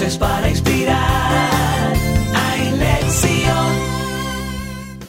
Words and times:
Voces 0.00 0.16
para 0.16 0.48
inspirar. 0.48 1.92
Hay 2.34 2.70
lección. 2.70 3.66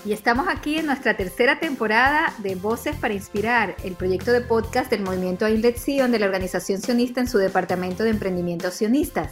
Y 0.03 0.11
estamos 0.11 0.49
aquí 0.49 0.79
en 0.79 0.87
nuestra 0.87 1.15
tercera 1.15 1.61
temporada 1.61 2.33
de 2.39 2.55
Voces 2.55 2.97
para 2.97 3.13
Inspirar, 3.13 3.77
el 3.85 3.93
proyecto 3.93 4.33
de 4.33 4.41
podcast 4.41 4.91
del 4.91 5.03
movimiento 5.03 5.45
Ainlet 5.45 5.77
Sion 5.77 6.11
de 6.11 6.19
la 6.19 6.25
organización 6.25 6.81
sionista 6.81 7.21
en 7.21 7.29
su 7.29 7.37
departamento 7.37 8.03
de 8.03 8.09
emprendimientos 8.09 8.73
sionistas. 8.73 9.31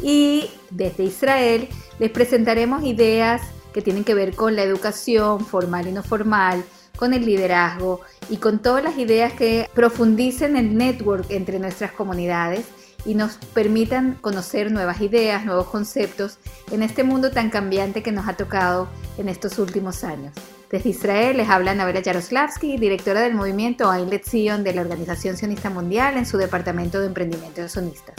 Y 0.00 0.48
desde 0.70 1.02
Israel 1.02 1.68
les 1.98 2.12
presentaremos 2.12 2.84
ideas 2.84 3.42
que 3.74 3.82
tienen 3.82 4.04
que 4.04 4.14
ver 4.14 4.36
con 4.36 4.54
la 4.54 4.62
educación 4.62 5.44
formal 5.44 5.88
y 5.88 5.90
no 5.90 6.04
formal, 6.04 6.62
con 6.94 7.12
el 7.12 7.26
liderazgo 7.26 8.02
y 8.30 8.36
con 8.36 8.60
todas 8.60 8.84
las 8.84 8.96
ideas 8.98 9.32
que 9.32 9.68
profundicen 9.74 10.56
el 10.56 10.76
network 10.76 11.28
entre 11.32 11.58
nuestras 11.58 11.90
comunidades 11.90 12.66
y 13.04 13.14
nos 13.14 13.36
permitan 13.54 14.16
conocer 14.20 14.70
nuevas 14.70 15.00
ideas, 15.00 15.44
nuevos 15.44 15.66
conceptos 15.66 16.38
en 16.70 16.82
este 16.82 17.02
mundo 17.04 17.30
tan 17.30 17.50
cambiante 17.50 18.02
que 18.02 18.12
nos 18.12 18.28
ha 18.28 18.34
tocado 18.34 18.88
en 19.18 19.28
estos 19.28 19.58
últimos 19.58 20.04
años. 20.04 20.32
Desde 20.70 20.90
Israel 20.90 21.36
les 21.36 21.50
habla 21.50 21.74
Navela 21.74 22.00
Yaroslavsky, 22.00 22.78
directora 22.78 23.20
del 23.20 23.34
movimiento 23.34 23.90
Ainlet 23.90 24.24
Zion 24.24 24.64
de 24.64 24.72
la 24.72 24.80
Organización 24.80 25.36
Sionista 25.36 25.68
Mundial 25.68 26.16
en 26.16 26.24
su 26.24 26.38
departamento 26.38 27.00
de 27.00 27.08
emprendimiento 27.08 27.68
sionista. 27.68 28.14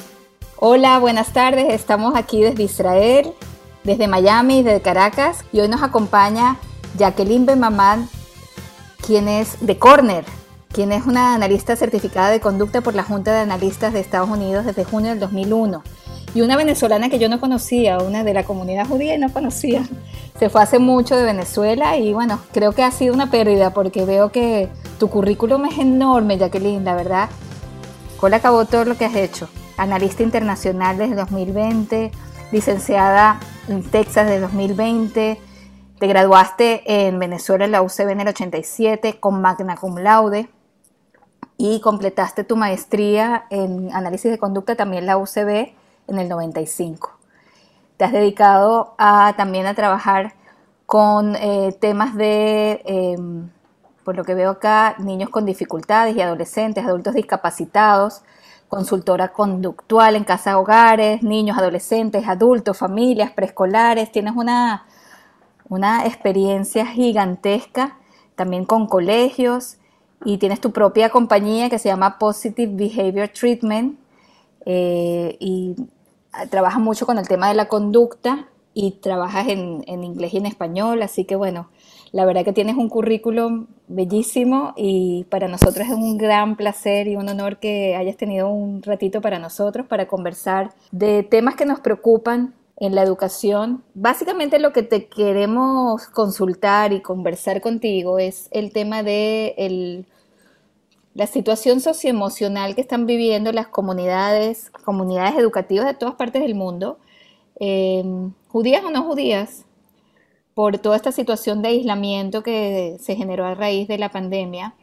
Hola, 0.58 1.00
buenas 1.00 1.34
tardes. 1.34 1.74
Estamos 1.74 2.16
aquí 2.16 2.42
desde 2.42 2.64
Israel, 2.64 3.34
desde 3.84 4.08
Miami, 4.08 4.62
desde 4.62 4.82
Caracas 4.82 5.40
y 5.52 5.62
hoy 5.62 5.68
nos 5.68 5.82
acompaña 5.82 6.58
Jacqueline 6.98 7.46
Bemamán, 7.46 8.08
quien 9.06 9.28
es 9.28 9.58
de 9.66 9.80
Corner, 9.80 10.24
quien 10.74 10.92
es 10.92 11.06
una 11.06 11.36
analista 11.36 11.76
certificada 11.76 12.32
de 12.32 12.40
conducta 12.40 12.82
por 12.82 12.96
la 12.96 13.04
Junta 13.04 13.32
de 13.32 13.42
Analistas 13.42 13.94
de 13.94 14.00
Estados 14.00 14.30
Unidos 14.30 14.66
desde 14.66 14.84
junio 14.84 15.12
del 15.12 15.20
2001. 15.20 15.84
Y 16.34 16.42
una 16.42 16.58
venezolana 16.58 17.10
que 17.10 17.20
yo 17.20 17.30
no 17.30 17.40
conocía, 17.40 18.00
una 18.00 18.24
de 18.24 18.34
la 18.34 18.44
comunidad 18.44 18.88
judía 18.88 19.14
y 19.14 19.20
no 19.20 19.32
conocía. 19.32 19.84
Se 20.40 20.50
fue 20.50 20.64
hace 20.64 20.80
mucho 20.80 21.16
de 21.16 21.24
Venezuela 21.24 21.96
y 21.98 22.12
bueno, 22.12 22.40
creo 22.52 22.72
que 22.72 22.84
ha 22.84 22.90
sido 22.90 23.14
una 23.14 23.30
pérdida 23.30 23.72
porque 23.72 24.04
veo 24.04 24.32
que 24.32 24.68
tu 24.98 25.10
currículum 25.10 25.66
es 25.66 25.78
enorme, 25.78 26.40
Jacqueline, 26.40 26.84
la 26.84 26.96
verdad. 26.96 27.30
¿Cuál 28.20 28.34
acabó 28.34 28.66
todo 28.66 28.84
lo 28.84 28.98
que 28.98 29.06
has 29.06 29.16
hecho? 29.16 29.48
Analista 29.78 30.24
internacional 30.24 30.98
desde 30.98 31.14
2020, 31.14 32.12
licenciada 32.52 33.40
en 33.68 33.84
Texas 33.84 34.26
desde 34.26 34.42
2020, 34.42 35.40
te 36.00 36.08
graduaste 36.08 37.08
en 37.08 37.20
Venezuela 37.20 37.66
en 37.66 37.72
la 37.72 37.84
UCB 37.84 38.10
en 38.10 38.22
el 38.22 38.28
87 38.30 39.20
con 39.20 39.40
magna 39.40 39.76
cum 39.76 40.00
laude 40.00 40.50
y 41.58 41.80
completaste 41.82 42.44
tu 42.44 42.56
maestría 42.56 43.46
en 43.50 43.94
análisis 43.94 44.32
de 44.32 44.38
conducta 44.38 44.76
también 44.76 45.06
la 45.06 45.18
UCB 45.18 45.74
en 46.08 46.20
el 46.20 46.30
95. 46.30 47.12
Te 47.98 48.06
has 48.06 48.12
dedicado 48.12 48.96
a, 48.98 49.34
también 49.38 49.66
a 49.66 49.74
trabajar 49.74 50.34
con 50.86 51.36
eh, 51.36 51.76
temas 51.80 52.16
de, 52.16 52.82
em, 52.86 53.50
por 54.04 54.16
lo 54.16 54.24
que 54.24 54.34
veo 54.34 54.52
acá, 54.52 54.96
niños 55.00 55.30
con 55.30 55.46
dificultades 55.46 56.16
y 56.16 56.22
adolescentes, 56.22 56.86
adultos 56.86 57.14
discapacitados, 57.14 58.24
consultora 58.68 59.32
conductual 59.32 60.16
en 60.16 60.24
casa 60.24 60.58
hogares, 60.58 61.22
niños, 61.24 61.58
adolescentes, 61.58 62.28
adultos, 62.28 62.78
familias, 62.78 63.32
preescolares. 63.32 64.12
Tienes 64.12 64.34
una, 64.36 64.86
una 65.70 66.06
experiencia 66.06 66.86
gigantesca 66.88 67.98
también 68.36 68.66
con 68.66 68.88
colegios 68.88 69.78
y 70.26 70.38
tienes 70.38 70.62
tu 70.62 70.72
propia 70.72 71.10
compañía 71.10 71.70
que 71.70 71.80
se 71.80 71.90
llama 71.90 72.18
Positive 72.18 72.74
Behavior 72.74 73.30
Treatment 73.30 74.00
eh, 74.66 75.38
y 75.40 75.76
trabajas 76.50 76.80
mucho 76.80 77.06
con 77.06 77.18
el 77.18 77.28
tema 77.28 77.50
de 77.50 77.56
la 77.56 77.68
conducta 77.68 78.48
y 78.74 78.92
trabajas 78.92 79.48
en, 79.50 79.84
en, 79.88 80.04
inglés 80.04 80.34
y 80.34 80.38
en 80.38 80.48
español, 80.48 81.02
así 81.04 81.26
que 81.26 81.36
bueno, 81.36 81.70
la 82.12 82.26
verdad 82.26 82.44
que 82.44 82.54
tienes 82.54 82.76
un 82.76 82.90
currículum 82.90 83.68
bellísimo 83.88 84.74
y 84.76 85.26
para 85.30 85.48
nosotros 85.48 85.88
es 85.88 85.94
un 85.94 86.18
gran 86.18 86.56
placer 86.56 87.08
y 87.08 87.16
un 87.16 87.30
honor 87.30 87.60
que 87.60 87.96
hayas 87.96 88.18
tenido 88.18 88.50
un 88.50 88.82
ratito 88.82 89.22
para 89.22 89.38
nosotros 89.38 89.86
para 89.88 90.08
conversar 90.08 90.74
de 90.92 91.24
temas 91.24 91.56
que 91.56 91.66
nos 91.66 91.80
preocupan 91.82 92.56
en 92.78 92.96
la 92.96 93.04
educación. 93.04 93.84
Básicamente 93.94 94.60
lo 94.60 94.74
que 94.74 94.84
te 94.84 95.08
queremos 95.08 96.08
consultar 96.08 96.94
y 96.94 97.02
conversar 97.02 97.62
contigo 97.62 98.20
es 98.20 98.50
el 98.52 98.74
tema 98.74 99.04
de 99.04 99.56
el 99.58 100.08
la 101.14 101.28
situación 101.28 101.80
socioemocional 101.80 102.76
que 102.76 102.82
están 102.82 103.06
viviendo 103.06 103.52
las 103.52 103.68
comunidades, 103.68 104.72
comunidades 104.84 105.36
educativas 105.38 105.86
de 105.86 105.94
todas 105.94 106.16
partes 106.16 106.42
del 106.42 106.56
mundo, 106.56 106.98
em, 107.60 108.34
judías 108.48 108.84
o 108.84 108.90
no 108.92 109.04
judías, 109.04 109.66
por 110.56 110.78
toda 110.80 110.96
esta 110.96 111.12
situación 111.12 111.62
de 111.62 111.70
aislamiento 111.70 112.44
que 112.44 112.98
se 113.00 113.16
generó 113.16 113.46
a 113.46 113.56
raíz 113.56 113.88
de 113.88 113.98
la 113.98 114.10
pandemia. 114.10 114.76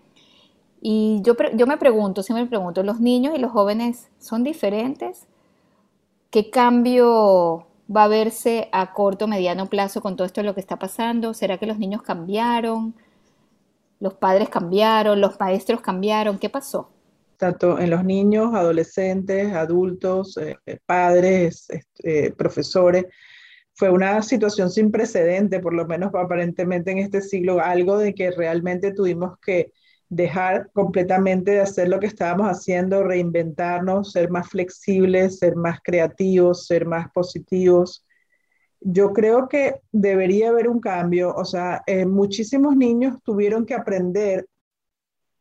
Y 0.81 1.21
yo, 1.23 1.37
yo 1.55 1.67
me 1.67 1.77
pregunto, 1.79 2.23
siempre 2.23 2.45
me 2.45 2.51
pregunto, 2.51 2.83
¿los 2.83 3.01
niños 3.01 3.35
y 3.37 3.41
los 3.41 3.53
jóvenes 3.53 4.09
son 4.19 4.45
diferentes? 4.45 5.27
¿Qué 6.31 6.51
cambio 6.51 7.67
va 7.95 8.05
a 8.05 8.09
verse 8.09 8.69
a 8.73 8.93
corto 8.93 9.27
mediano 9.27 9.67
plazo 9.67 10.01
con 10.01 10.17
todo 10.17 10.27
esto 10.27 10.43
lo 10.43 10.55
que 10.55 10.61
está 10.61 10.79
pasando? 10.79 11.35
¿Será 11.35 11.59
que 11.59 11.67
los 11.67 11.79
niños 11.79 12.03
cambiaron? 12.03 12.95
los 14.01 14.15
padres 14.15 14.49
cambiaron, 14.49 15.21
los 15.21 15.39
maestros 15.39 15.81
cambiaron, 15.81 16.39
¿qué 16.39 16.49
pasó? 16.49 16.91
Tanto 17.37 17.79
en 17.79 17.91
los 17.91 18.05
niños, 18.05 18.55
adolescentes, 18.55 19.53
adultos, 19.53 20.37
eh, 20.39 20.57
padres, 20.85 21.67
este, 21.69 22.33
profesores, 22.33 23.07
fue 23.75 23.91
una 23.91 24.21
situación 24.23 24.71
sin 24.71 24.91
precedente, 24.91 25.61
por 25.61 25.75
lo 25.75 25.87
menos 25.87 26.13
aparentemente 26.15 26.91
en 26.91 26.99
este 26.99 27.23
siglo, 27.23 27.61
algo 27.61 27.99
de 27.99 28.15
que 28.15 28.31
realmente 28.31 28.93
tuvimos 28.93 29.39
que 29.39 29.73
dejar 30.11 30.71
completamente 30.73 31.53
de 31.53 31.61
hacer 31.61 31.89
lo 31.89 31.99
que 31.99 32.09
estábamos 32.09 32.49
haciendo, 32.49 33.03
reinventarnos, 33.03 34.13
ser 34.13 34.31
más 34.31 34.49
flexibles, 34.51 35.39
ser 35.39 35.57
más 35.57 35.79
creativos, 35.83 36.67
ser 36.67 36.85
más 36.85 37.11
positivos 37.13 38.05
yo 38.81 39.13
creo 39.13 39.49
que 39.49 39.81
debería 39.93 40.49
haber 40.49 40.69
un 40.69 40.81
cambio. 40.81 41.35
O 41.35 41.45
sea, 41.45 41.83
eh, 41.87 42.07
muchísimos 42.07 42.77
niños 42.77 43.17
tuvieron 43.23 43.67
que 43.67 43.75
aprender 43.75 44.47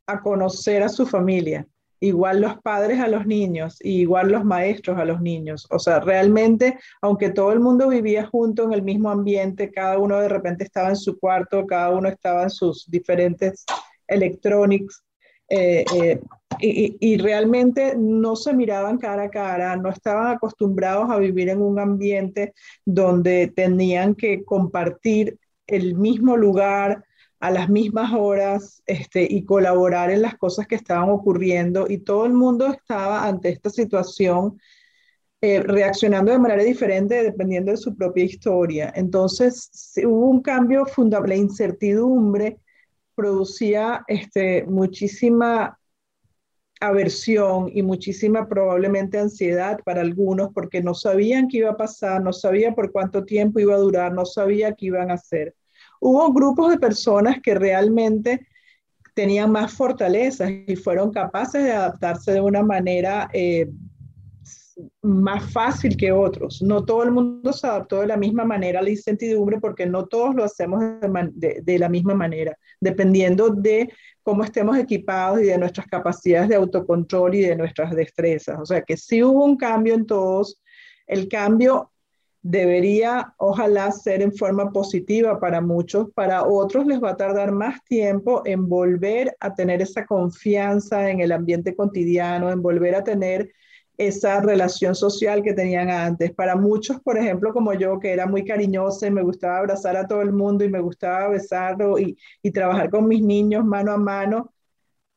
a 0.08 0.22
conocer 0.22 0.84
a 0.84 0.90
su 0.90 1.06
familia, 1.06 1.68
igual 2.00 2.42
los 2.42 2.58
padres 2.62 3.00
a 3.00 3.08
los 3.08 3.26
niños 3.28 3.78
igual 3.82 4.32
los 4.32 4.44
maestros 4.44 4.98
a 4.98 5.06
los 5.06 5.22
niños. 5.22 5.68
O 5.70 5.80
sea, 5.80 6.00
realmente, 6.00 6.80
aunque 7.02 7.30
todo 7.30 7.52
el 7.52 7.60
mundo 7.60 7.90
vivía 7.90 8.26
junto 8.26 8.64
en 8.64 8.74
el 8.74 8.82
mismo 8.82 9.10
ambiente, 9.10 9.72
cada 9.72 9.98
uno 10.00 10.20
de 10.20 10.30
repente 10.30 10.64
estaba 10.64 10.90
en 10.90 10.96
su 10.96 11.20
cuarto, 11.20 11.66
cada 11.66 11.92
uno 11.92 12.10
estaba 12.10 12.44
en 12.44 12.50
sus 12.50 12.90
diferentes 12.90 13.66
electronics, 14.10 15.04
eh, 15.50 15.86
eh, 15.96 16.22
y, 16.62 17.18
realmente 17.18 17.96
no 17.98 18.36
se 18.36 18.54
miraban 18.54 18.98
cara 18.98 19.24
a 19.24 19.30
cara, 19.30 19.78
no 19.78 19.90
estaban 19.90 20.36
acostumbrados 20.36 21.10
a 21.10 21.18
vivir 21.18 21.50
en 21.50 21.62
un 21.62 21.80
ambiente 21.80 22.54
donde 22.86 23.52
tenían 23.56 24.14
que 24.14 24.44
compartir 24.44 25.40
el 25.68 25.96
mismo 25.96 26.36
lugar 26.36 27.06
a 27.40 27.52
las 27.52 27.70
mismas 27.70 28.14
horas 28.14 28.84
este, 28.86 29.26
y 29.30 29.46
colaborar 29.46 30.12
en 30.12 30.22
las 30.22 30.38
cosas 30.38 30.68
que 30.68 30.76
estaban 30.76 31.10
ocurriendo 31.10 31.86
y 31.90 32.00
todo 32.00 32.26
el 32.26 32.34
mundo 32.34 32.68
estaba 32.68 33.26
ante 33.26 33.50
esta 33.50 33.70
situación 33.70 34.60
eh, 35.42 35.62
reaccionando 35.62 36.34
de 36.34 36.40
manera 36.40 36.64
diferente 36.64 37.24
dependiendo 37.24 37.72
de 37.72 37.78
su 37.78 37.96
propia 37.96 38.26
historia. 38.26 38.92
Entonces 38.94 39.94
hubo 40.04 40.28
un 40.28 40.42
cambio 40.42 40.86
fundamental, 40.86 41.30
la 41.30 41.36
incertidumbre 41.44 42.60
producía 43.20 44.06
este, 44.08 44.64
muchísima 44.64 45.78
aversión 46.80 47.70
y 47.74 47.84
muchísima 47.84 48.48
probablemente 48.48 49.20
ansiedad 49.20 49.78
para 49.84 50.00
algunos 50.00 50.54
porque 50.54 50.82
no 50.82 50.94
sabían 50.94 51.50
qué 51.50 51.58
iba 51.58 51.72
a 51.72 51.76
pasar, 51.76 52.24
no 52.24 52.32
sabía 52.32 52.74
por 52.74 52.94
cuánto 52.94 53.26
tiempo 53.26 53.60
iba 53.60 53.76
a 53.76 53.80
durar, 53.80 54.14
no 54.14 54.26
sabía 54.26 54.74
qué 54.74 54.86
iban 54.86 55.12
a 55.12 55.16
hacer. 55.16 55.54
Hubo 56.00 56.32
grupos 56.32 56.72
de 56.72 56.80
personas 56.80 57.42
que 57.44 57.56
realmente 57.56 58.48
tenían 59.14 59.52
más 59.52 59.74
fortalezas 59.74 60.50
y 60.66 60.78
fueron 60.78 61.12
capaces 61.12 61.62
de 61.62 61.74
adaptarse 61.74 62.32
de 62.32 62.40
una 62.40 62.64
manera 62.64 63.30
eh, 63.34 63.68
más 65.02 65.52
fácil 65.52 65.96
que 65.98 66.12
otros. 66.12 66.62
No 66.62 66.84
todo 66.84 67.04
el 67.04 67.12
mundo 67.12 67.54
se 67.54 67.68
adaptó 67.68 68.02
de 68.02 68.08
la 68.08 68.18
misma 68.18 68.46
manera 68.46 68.80
a 68.80 68.84
la 68.84 68.90
incertidumbre 68.90 69.60
porque 69.60 69.86
no 69.86 70.06
todos 70.06 70.36
lo 70.36 70.44
hacemos 70.44 70.82
de, 71.34 71.80
la 71.80 71.90
misma 71.90 72.14
manera, 72.14 72.58
dependiendo 72.80 73.50
de 73.50 73.92
cómo 74.24 74.44
estemos 74.44 74.78
equipados 74.78 75.42
y 75.42 75.46
de 75.46 75.58
nuestras 75.58 75.88
capacidades 75.88 76.50
de 76.50 76.56
autocontrol 76.56 77.36
y 77.36 77.42
de 77.42 77.56
nuestras 77.56 77.96
destrezas. 77.96 78.60
O 78.60 78.66
sea 78.66 78.82
que 78.82 78.98
sí 78.98 79.24
hubo 79.24 79.46
un 79.46 79.58
cambio 79.58 79.94
en 79.94 80.06
todos. 80.06 80.62
El 81.08 81.28
cambio 81.28 81.92
debería, 82.42 83.34
ojalá, 83.38 83.92
ser 83.92 84.22
en 84.22 84.34
forma 84.34 84.72
positiva 84.72 85.40
para 85.40 85.60
muchos, 85.62 86.10
para 86.14 86.46
otros 86.46 86.86
les 86.86 87.02
va 87.02 87.12
a 87.12 87.18
tardar 87.18 87.52
más 87.52 87.84
tiempo 87.84 88.44
en 88.46 88.70
volver 88.70 89.36
a 89.40 89.54
tener 89.54 89.82
esa 89.82 90.06
confianza 90.06 91.10
en 91.10 91.20
el 91.20 91.32
ambiente 91.32 91.76
cotidiano, 91.76 92.50
en 92.50 92.62
volver 92.62 92.96
a 92.96 93.04
tener 93.04 93.52
esa 94.00 94.40
relación 94.40 94.96
social 94.96 95.44
que 95.44 95.54
tenían 95.54 95.90
antes. 95.90 96.32
Para 96.32 96.56
muchos, 96.56 97.02
por 97.02 97.18
ejemplo, 97.18 97.52
como 97.52 97.74
yo, 97.74 98.00
que 98.00 98.14
era 98.14 98.26
muy 98.26 98.46
cariñosa 98.46 99.08
y 99.08 99.12
me 99.12 99.22
gustaba 99.22 99.58
abrazar 99.58 99.98
a 99.98 100.08
todo 100.08 100.22
el 100.22 100.32
mundo 100.32 100.64
y 100.64 100.70
me 100.70 100.80
gustaba 100.80 101.28
besarlo 101.28 102.00
y, 102.00 102.18
y 102.42 102.52
trabajar 102.52 102.90
con 102.90 103.10
mis 103.10 103.22
niños 103.22 103.66
mano 103.66 103.92
a 103.92 103.98
mano, 103.98 104.54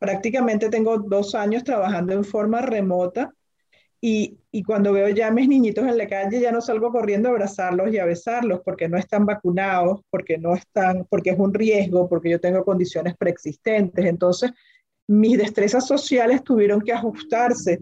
prácticamente 0.01 0.69
tengo 0.69 0.99
dos 0.99 1.37
años 1.37 1.63
trabajando 1.63 2.13
en 2.13 2.25
forma 2.25 2.61
remota 2.61 3.33
y, 4.01 4.37
y, 4.51 4.65
cuando 4.65 4.93
veo 4.93 5.09
ya 5.11 5.31
mis 5.31 5.49
niñitos 5.49 5.87
en 5.87 5.97
la 5.97 6.09
calle, 6.09 6.41
ya 6.41 6.51
no 6.51 6.61
salgo 6.61 6.91
corriendo 6.91 7.29
a 7.29 7.33
abrazarlos 7.33 7.93
y 7.93 7.99
a 7.99 8.05
besarlos 8.05 8.63
porque 8.65 8.89
no 8.89 8.99
están 8.99 9.25
vacunados, 9.27 10.01
porque 10.11 10.39
no 10.39 10.57
están, 10.57 11.07
porque 11.09 11.31
es 11.31 11.39
un 11.39 11.55
riesgo, 11.55 12.09
porque 12.09 12.31
yo 12.31 12.41
tengo 12.41 12.65
condiciones 12.65 13.17
preexistentes. 13.17 14.05
Entonces, 14.05 14.51
mis 15.07 15.39
destrezas 15.39 15.87
sociales 15.87 16.43
tuvieron 16.43 16.81
que 16.81 16.93
ajustarse 16.93 17.79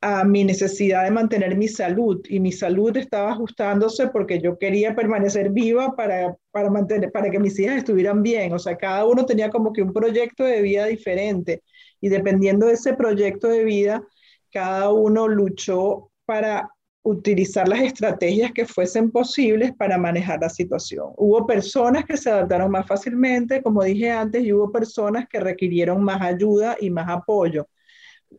a 0.00 0.24
mi 0.24 0.44
necesidad 0.44 1.04
de 1.04 1.10
mantener 1.10 1.56
mi 1.56 1.66
salud 1.66 2.20
y 2.28 2.38
mi 2.38 2.52
salud 2.52 2.96
estaba 2.96 3.32
ajustándose 3.32 4.08
porque 4.08 4.40
yo 4.40 4.56
quería 4.56 4.94
permanecer 4.94 5.50
viva 5.50 5.96
para, 5.96 6.36
para, 6.52 6.70
mantener, 6.70 7.10
para 7.10 7.30
que 7.30 7.40
mis 7.40 7.58
hijas 7.58 7.78
estuvieran 7.78 8.22
bien. 8.22 8.52
O 8.52 8.58
sea, 8.58 8.76
cada 8.76 9.04
uno 9.06 9.26
tenía 9.26 9.50
como 9.50 9.72
que 9.72 9.82
un 9.82 9.92
proyecto 9.92 10.44
de 10.44 10.62
vida 10.62 10.86
diferente 10.86 11.62
y 12.00 12.08
dependiendo 12.08 12.66
de 12.66 12.74
ese 12.74 12.94
proyecto 12.94 13.48
de 13.48 13.64
vida, 13.64 14.04
cada 14.52 14.92
uno 14.92 15.26
luchó 15.26 16.10
para 16.24 16.70
utilizar 17.02 17.66
las 17.68 17.80
estrategias 17.80 18.52
que 18.52 18.66
fuesen 18.66 19.10
posibles 19.10 19.72
para 19.74 19.98
manejar 19.98 20.40
la 20.40 20.48
situación. 20.48 21.08
Hubo 21.16 21.46
personas 21.46 22.04
que 22.04 22.16
se 22.16 22.30
adaptaron 22.30 22.70
más 22.70 22.86
fácilmente, 22.86 23.62
como 23.62 23.82
dije 23.82 24.10
antes, 24.10 24.44
y 24.44 24.52
hubo 24.52 24.70
personas 24.70 25.26
que 25.28 25.40
requirieron 25.40 26.02
más 26.04 26.20
ayuda 26.20 26.76
y 26.80 26.90
más 26.90 27.08
apoyo 27.08 27.66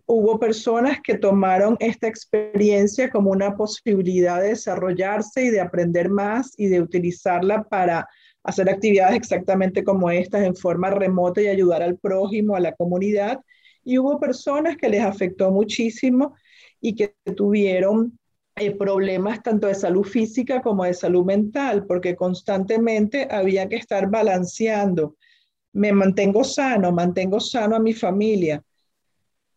hubo 0.05 0.39
personas 0.39 0.99
que 1.03 1.17
tomaron 1.17 1.77
esta 1.79 2.07
experiencia 2.07 3.09
como 3.09 3.31
una 3.31 3.55
posibilidad 3.55 4.41
de 4.41 4.49
desarrollarse 4.49 5.45
y 5.45 5.49
de 5.49 5.61
aprender 5.61 6.09
más 6.09 6.53
y 6.57 6.67
de 6.67 6.81
utilizarla 6.81 7.63
para 7.63 8.07
hacer 8.43 8.69
actividades 8.69 9.15
exactamente 9.15 9.83
como 9.83 10.09
estas 10.09 10.43
en 10.43 10.55
forma 10.55 10.89
remota 10.89 11.41
y 11.41 11.47
ayudar 11.47 11.83
al 11.83 11.97
prójimo, 11.97 12.55
a 12.55 12.59
la 12.59 12.73
comunidad. 12.73 13.39
Y 13.83 13.97
hubo 13.97 14.19
personas 14.19 14.77
que 14.77 14.89
les 14.89 15.01
afectó 15.01 15.51
muchísimo 15.51 16.35
y 16.81 16.95
que 16.95 17.15
tuvieron 17.35 18.17
eh, 18.55 18.75
problemas 18.75 19.41
tanto 19.41 19.67
de 19.67 19.75
salud 19.75 20.03
física 20.03 20.61
como 20.61 20.83
de 20.83 20.93
salud 20.93 21.25
mental, 21.25 21.85
porque 21.85 22.15
constantemente 22.15 23.27
había 23.29 23.67
que 23.69 23.77
estar 23.77 24.09
balanceando. 24.09 25.15
Me 25.73 25.91
mantengo 25.91 26.43
sano, 26.43 26.91
mantengo 26.91 27.39
sano 27.39 27.75
a 27.75 27.79
mi 27.79 27.93
familia, 27.93 28.63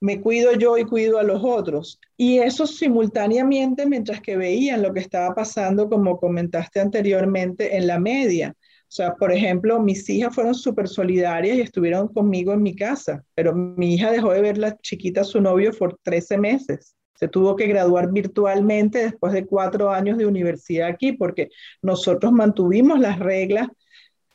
me 0.03 0.21
cuido 0.21 0.53
yo 0.55 0.77
y 0.77 0.85
cuido 0.85 1.21
a 1.21 1.23
los 1.23 1.45
otros. 1.45 2.01
Y 2.17 2.39
eso 2.39 2.67
simultáneamente 2.67 3.87
mientras 3.87 4.21
que 4.21 4.37
veían 4.37 4.83
lo 4.83 4.93
que 4.93 4.99
estaba 4.99 5.33
pasando, 5.33 5.89
como 5.89 6.19
comentaste 6.19 6.81
anteriormente, 6.81 7.77
en 7.77 7.87
la 7.87 8.01
media. 8.01 8.53
O 8.59 8.95
sea, 8.95 9.15
por 9.15 9.31
ejemplo, 9.31 9.79
mis 9.79 10.11
hijas 10.11 10.35
fueron 10.35 10.57
súper 10.57 10.89
solidarias 10.89 11.57
y 11.57 11.61
estuvieron 11.61 12.09
conmigo 12.09 12.53
en 12.53 12.63
mi 12.63 12.75
casa, 12.75 13.25
pero 13.37 13.55
mi 13.55 13.95
hija 13.95 14.11
dejó 14.11 14.33
de 14.33 14.43
ver 14.43 14.59
la 14.59 14.77
chiquita 14.77 15.21
a 15.21 15.25
su 15.25 15.41
novio 15.41 15.71
por 15.79 15.97
13 16.03 16.37
meses. 16.37 16.97
Se 17.15 17.29
tuvo 17.29 17.55
que 17.55 17.69
graduar 17.69 18.11
virtualmente 18.11 19.05
después 19.05 19.33
de 19.33 19.47
cuatro 19.47 19.93
años 19.93 20.19
de 20.19 20.27
universidad 20.27 20.89
aquí, 20.89 21.13
porque 21.13 21.49
nosotros 21.81 22.33
mantuvimos 22.33 22.99
las 22.99 23.21
reglas 23.21 23.69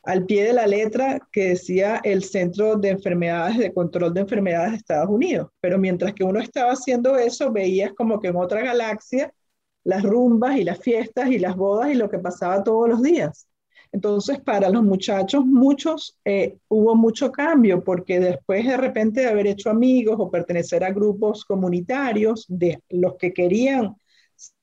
al 0.07 0.25
pie 0.25 0.45
de 0.45 0.54
la 0.54 0.65
letra 0.65 1.19
que 1.33 1.50
decía 1.50 2.00
el 2.01 2.24
Centro 2.24 2.77
de 2.77 2.92
Enfermedades, 2.92 3.57
de 3.57 3.74
Control 3.74 4.13
de 4.13 4.21
Enfermedades 4.21 4.71
de 4.71 4.77
Estados 4.77 5.09
Unidos. 5.09 5.50
Pero 5.59 5.77
mientras 5.77 6.13
que 6.13 6.24
uno 6.24 6.39
estaba 6.39 6.71
haciendo 6.71 7.18
eso, 7.18 7.51
veías 7.51 7.92
como 7.92 8.18
que 8.21 8.30
en 8.30 8.38
otra 8.38 8.62
galaxia 8.62 9.33
las 9.83 10.04
rumbas 10.04 10.57
y 10.57 10.63
las 10.63 10.80
fiestas 10.80 11.30
y 11.30 11.39
las 11.39 11.57
bodas 11.57 11.92
y 11.92 11.95
lo 11.95 12.09
que 12.09 12.19
pasaba 12.19 12.63
todos 12.63 12.88
los 12.88 13.01
días. 13.01 13.50
Entonces, 13.92 14.39
para 14.39 14.69
los 14.69 14.81
muchachos, 14.81 15.45
muchos, 15.45 16.18
eh, 16.24 16.57
hubo 16.69 16.95
mucho 16.95 17.30
cambio, 17.30 17.83
porque 17.83 18.21
después 18.21 18.65
de 18.65 18.77
repente 18.77 19.21
de 19.21 19.27
haber 19.27 19.48
hecho 19.48 19.69
amigos 19.69 20.15
o 20.19 20.31
pertenecer 20.31 20.86
a 20.86 20.92
grupos 20.92 21.44
comunitarios, 21.44 22.45
de 22.48 22.81
los 22.89 23.18
que 23.18 23.33
querían 23.33 23.98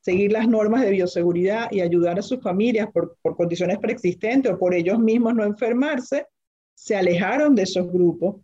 seguir 0.04 0.32
las 0.32 0.46
normas 0.46 0.82
de 0.82 0.90
bioseguridad 0.90 1.72
y 1.72 1.80
ayudar 1.80 2.18
a 2.18 2.22
sus 2.22 2.42
familias 2.42 2.88
por, 2.92 3.16
por 3.22 3.36
condiciones 3.36 3.78
preexistentes 3.78 4.52
o 4.52 4.58
por 4.58 4.74
ellos 4.74 4.98
mismos 4.98 5.34
no 5.34 5.44
enfermarse, 5.44 6.26
se 6.74 6.94
alejaron 6.94 7.54
de 7.54 7.62
esos 7.62 7.90
grupos 7.90 8.36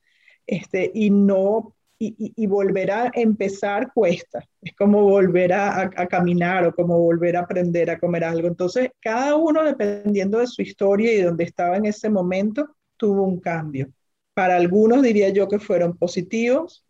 este, 0.47 0.91
y 0.95 1.11
no 1.11 1.75
y, 1.99 2.33
y, 2.35 2.47
volver 2.47 2.91
a 2.91 3.11
empezar 3.13 3.93
cuesta. 3.93 4.43
Es 4.63 4.75
como 4.75 5.03
volver 5.03 5.53
a, 5.53 5.91
caminar 6.09 6.65
o 6.65 6.75
como 6.75 6.99
volver 6.99 7.37
a 7.37 7.41
aprender 7.41 7.91
a 7.91 7.99
comer 7.99 8.25
algo. 8.25 8.49
Entonces, 8.49 8.89
cada 8.99 9.35
uno, 9.35 9.63
dependiendo 9.63 10.39
de 10.39 10.47
su 10.47 10.63
historia 10.63 11.13
y 11.13 11.17
de 11.17 11.25
donde 11.25 11.45
estaba 11.45 11.77
en 11.77 11.85
ese 11.85 12.09
momento, 12.09 12.75
tuvo 12.97 13.25
un 13.25 13.39
cambio. 13.39 13.93
Para 14.33 14.57
algunos 14.57 15.03
diría 15.03 15.29
yo 15.29 15.47
que 15.47 15.59
fueron 15.59 15.99
positivos, 15.99 16.87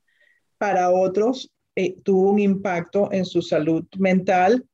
para 0.58 0.90
otros 0.90 1.50
eh, 1.76 1.96
tuvo 2.02 2.30
un 2.30 2.38
impacto 2.38 3.10
en 3.12 3.24
su 3.24 3.42
salud 3.42 3.84
mental. 3.98 4.64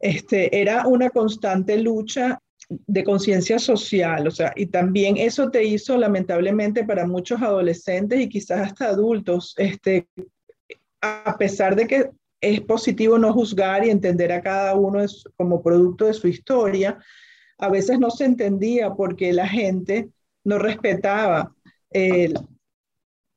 Este, 0.00 0.60
era 0.60 0.86
una 0.86 1.10
constante 1.10 1.78
lucha 1.78 2.40
de 2.68 3.04
conciencia 3.04 3.58
social, 3.58 4.28
o 4.28 4.30
sea, 4.30 4.52
y 4.54 4.66
también 4.66 5.16
eso 5.16 5.50
te 5.50 5.64
hizo 5.64 5.96
lamentablemente 5.98 6.84
para 6.84 7.06
muchos 7.06 7.42
adolescentes 7.42 8.20
y 8.20 8.28
quizás 8.28 8.60
hasta 8.60 8.86
adultos, 8.86 9.54
este, 9.58 10.06
a 11.00 11.36
pesar 11.36 11.74
de 11.74 11.86
que 11.88 12.10
es 12.40 12.60
positivo 12.60 13.18
no 13.18 13.32
juzgar 13.32 13.84
y 13.84 13.90
entender 13.90 14.32
a 14.32 14.40
cada 14.40 14.74
uno 14.74 15.04
como 15.36 15.62
producto 15.62 16.06
de 16.06 16.14
su 16.14 16.28
historia, 16.28 16.98
a 17.58 17.68
veces 17.68 17.98
no 17.98 18.10
se 18.10 18.24
entendía 18.24 18.94
porque 18.94 19.32
la 19.32 19.48
gente 19.48 20.08
no 20.44 20.58
respetaba 20.58 21.52
el, 21.90 22.34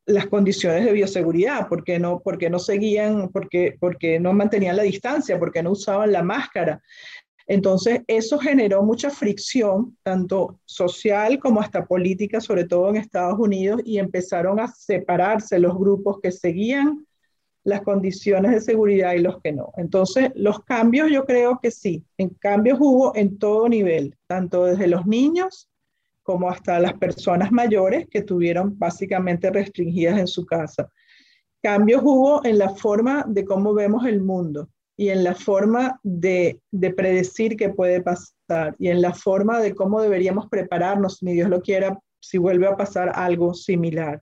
las 0.06 0.28
condiciones 0.28 0.86
de 0.86 0.92
bioseguridad, 0.92 1.68
porque 1.70 2.00
no, 2.00 2.20
porque 2.20 2.50
no 2.50 2.60
seguían, 2.60 3.30
porque, 3.30 3.78
porque 3.80 4.20
no 4.20 4.34
mantenían 4.34 4.78
la 4.78 4.84
distancia, 4.84 5.40
porque 5.40 5.64
no 5.64 5.72
usaban 5.72 6.12
la 6.12 6.24
máscara. 6.24 6.82
Entonces, 7.46 8.02
eso 8.08 8.40
generó 8.40 8.84
mucha 8.84 9.10
fricción, 9.10 9.98
tanto 10.04 10.60
social 10.66 11.40
como 11.40 11.62
hasta 11.62 11.86
política, 11.86 12.40
sobre 12.40 12.66
todo 12.66 12.90
en 12.90 12.98
Estados 12.98 13.38
Unidos, 13.40 13.82
y 13.86 13.98
empezaron 13.98 14.60
a 14.60 14.68
separarse 14.68 15.60
los 15.60 15.78
grupos 15.78 16.20
que 16.22 16.32
seguían 16.32 17.06
las 17.66 17.82
condiciones 17.82 18.52
de 18.52 18.62
seguridad 18.62 19.14
y 19.14 19.20
los 19.20 19.42
que 19.42 19.54
no. 19.54 19.72
Entonces, 19.78 20.32
los 20.36 20.64
cambios 20.64 21.10
yo 21.12 21.26
creo 21.26 21.60
que 21.62 21.72
sí, 21.72 22.04
en 22.18 22.30
cambios 22.30 22.78
hubo 22.82 23.16
en 23.16 23.38
todo 23.38 23.70
nivel, 23.70 24.18
tanto 24.28 24.66
desde 24.66 24.88
los 24.88 25.06
niños 25.06 25.70
como 26.24 26.50
hasta 26.50 26.80
las 26.80 26.94
personas 26.94 27.52
mayores 27.52 28.08
que 28.10 28.22
tuvieron 28.22 28.78
básicamente 28.78 29.52
restringidas 29.52 30.18
en 30.18 30.28
su 30.28 30.46
casa. 30.46 30.90
Cambios 31.62 32.02
hubo 32.04 32.44
en 32.46 32.58
la 32.58 32.70
forma 32.70 33.26
de 33.28 33.46
cómo 33.46 33.74
vemos 33.74 34.06
el 34.06 34.22
mundo 34.22 34.70
y 34.98 35.10
en 35.10 35.24
la 35.24 35.36
forma 35.36 36.00
de, 36.04 36.60
de 36.72 36.94
predecir 36.94 37.56
qué 37.56 37.70
puede 37.70 38.02
pasar 38.02 38.76
y 38.78 38.90
en 38.90 39.02
la 39.02 39.14
forma 39.14 39.60
de 39.60 39.74
cómo 39.74 40.02
deberíamos 40.02 40.48
prepararnos, 40.50 41.24
ni 41.24 41.34
Dios 41.34 41.50
lo 41.50 41.62
quiera, 41.62 42.00
si 42.20 42.38
vuelve 42.38 42.68
a 42.68 42.78
pasar 42.78 43.12
algo 43.16 43.54
similar. 43.54 44.22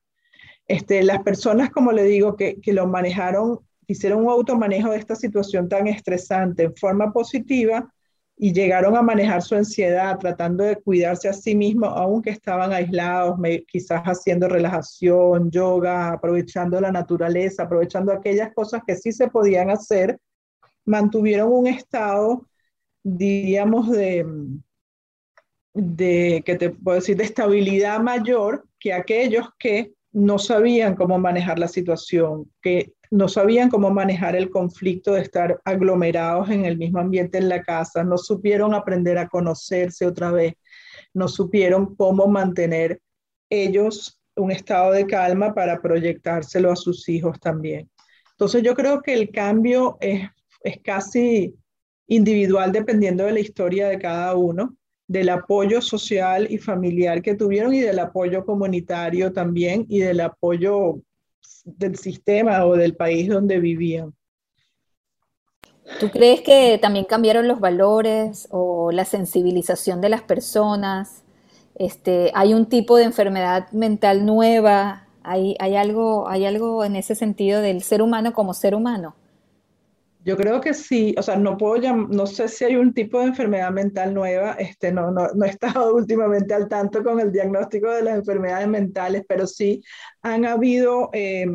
Este, 0.68 1.04
las 1.04 1.22
personas, 1.24 1.70
como 1.70 1.92
le 1.92 2.04
digo, 2.04 2.36
que, 2.36 2.60
que 2.62 2.74
lo 2.74 2.88
manejaron, 2.88 3.60
hicieron 3.88 4.24
un 4.24 4.30
automanejo 4.30 4.92
de 4.92 4.98
esta 4.98 5.16
situación 5.16 5.68
tan 5.68 5.88
estresante 5.88 6.64
en 6.64 6.76
forma 6.76 7.12
positiva, 7.12 7.94
y 8.44 8.54
llegaron 8.54 8.98
a 8.98 9.04
manejar 9.04 9.44
su 9.44 9.54
ansiedad 9.54 10.18
tratando 10.18 10.64
de 10.64 10.76
cuidarse 10.76 11.30
a 11.30 11.34
sí 11.34 11.54
mismos, 11.54 11.94
aunque 11.96 12.32
estaban 12.32 12.74
aislados, 12.74 13.40
quizás 13.68 14.02
haciendo 14.02 14.50
relajación, 14.50 15.52
yoga, 15.52 16.14
aprovechando 16.14 16.82
la 16.82 16.92
naturaleza, 16.92 17.62
aprovechando 17.62 18.12
aquellas 18.12 18.52
cosas 18.56 18.82
que 18.88 18.96
sí 18.96 19.12
se 19.12 19.28
podían 19.28 19.70
hacer, 19.70 20.18
mantuvieron 20.86 21.54
un 21.54 21.68
estado, 21.68 22.48
diríamos, 23.04 23.92
de, 23.92 24.26
de, 25.76 26.42
que 26.44 26.56
te 26.56 26.72
puedo 26.72 26.96
decir, 26.96 27.18
de 27.18 27.26
estabilidad 27.26 28.00
mayor 28.00 28.66
que 28.80 28.92
aquellos 28.92 29.50
que 29.60 29.94
no 30.14 30.40
sabían 30.40 30.96
cómo 30.96 31.18
manejar 31.20 31.60
la 31.60 31.68
situación, 31.68 32.52
que 32.62 32.94
no 33.10 33.28
sabían 33.28 33.70
cómo 33.70 33.92
manejar 33.92 34.36
el 34.36 34.50
conflicto 34.50 35.14
de 35.14 35.22
estar 35.22 35.62
aglomerados 35.66 36.50
en 36.50 36.66
el 36.66 36.78
mismo 36.78 37.00
ambiente 37.00 37.38
en 37.38 37.50
la 37.50 37.62
casa, 37.62 38.04
no 38.04 38.18
supieron 38.18 38.74
aprender 38.74 39.18
a 39.18 39.28
conocerse 39.28 40.06
otra 40.06 40.32
vez, 40.32 40.54
no 41.14 41.28
supieron 41.28 41.96
cómo 41.96 42.28
mantener 42.28 43.02
ellos 43.50 44.20
un 44.36 44.52
estado 44.52 44.94
de 44.94 45.06
calma 45.06 45.54
para 45.54 45.82
proyectárselo 45.82 46.72
a 46.72 46.76
sus 46.76 47.08
hijos 47.10 47.40
también. 47.40 47.90
Entonces 48.32 48.64
yo 48.64 48.76
creo 48.76 49.02
que 49.02 49.14
el 49.14 49.30
cambio 49.30 49.98
es, 50.00 50.28
es 50.64 50.78
casi 50.84 51.54
individual 52.08 52.72
dependiendo 52.72 53.26
de 53.26 53.34
la 53.34 53.40
historia 53.40 53.88
de 53.88 54.00
cada 54.00 54.36
uno, 54.36 54.76
del 55.12 55.28
apoyo 55.28 55.82
social 55.82 56.48
y 56.50 56.58
familiar 56.58 57.22
que 57.22 57.36
tuvieron 57.36 57.74
y 57.74 57.82
del 57.82 58.00
apoyo 58.00 58.46
comunitario 58.46 59.34
también 59.34 59.86
y 59.90 60.00
del 60.00 60.22
apoyo 60.22 61.02
del 61.66 61.98
sistema 61.98 62.66
o 62.66 62.78
del 62.78 62.96
país 62.96 63.28
donde 63.28 63.60
vivían. 63.60 64.14
¿Tú 66.00 66.10
crees 66.10 66.40
que 66.40 66.80
también 66.82 67.04
cambiaron 67.04 67.50
los 67.50 67.60
valores 67.60 68.48
o 68.52 68.94
la 68.94 69.04
sensibilización 69.04 70.00
de 70.00 70.08
las 70.08 70.22
personas? 70.22 71.26
Este, 71.76 72.32
¿Hay 72.34 72.54
un 72.54 72.68
tipo 72.68 72.96
de 72.96 73.04
enfermedad 73.04 73.70
mental 73.74 74.26
nueva? 74.26 75.08
¿Hay, 75.24 75.58
hay, 75.60 75.76
algo, 75.76 76.30
¿Hay 76.30 76.46
algo 76.46 76.86
en 76.86 76.96
ese 76.96 77.16
sentido 77.16 77.60
del 77.60 77.84
ser 77.84 78.02
humano 78.02 78.32
como 78.32 78.54
ser 78.54 78.76
humano? 78.76 79.14
Yo 80.24 80.38
creo 80.38 80.62
que 80.62 80.74
sí, 80.76 81.16
o 81.18 81.24
sea, 81.24 81.36
no 81.36 81.58
puedo 81.58 81.96
no 81.96 82.28
sé 82.28 82.48
si 82.48 82.64
hay 82.64 82.76
un 82.76 82.94
tipo 82.94 83.20
de 83.20 83.26
enfermedad 83.26 83.72
mental 83.72 84.14
nueva, 84.14 84.54
este, 84.54 84.92
no, 84.92 85.10
no, 85.10 85.28
no 85.34 85.46
he 85.46 85.50
estado 85.50 85.96
últimamente 85.96 86.54
al 86.54 86.68
tanto 86.68 87.04
con 87.04 87.20
el 87.20 87.32
diagnóstico 87.32 87.90
de 87.90 88.04
las 88.04 88.16
enfermedades 88.20 88.68
mentales, 88.68 89.24
pero 89.28 89.48
sí 89.48 89.82
han 90.22 90.46
habido 90.46 91.10
eh, 91.14 91.48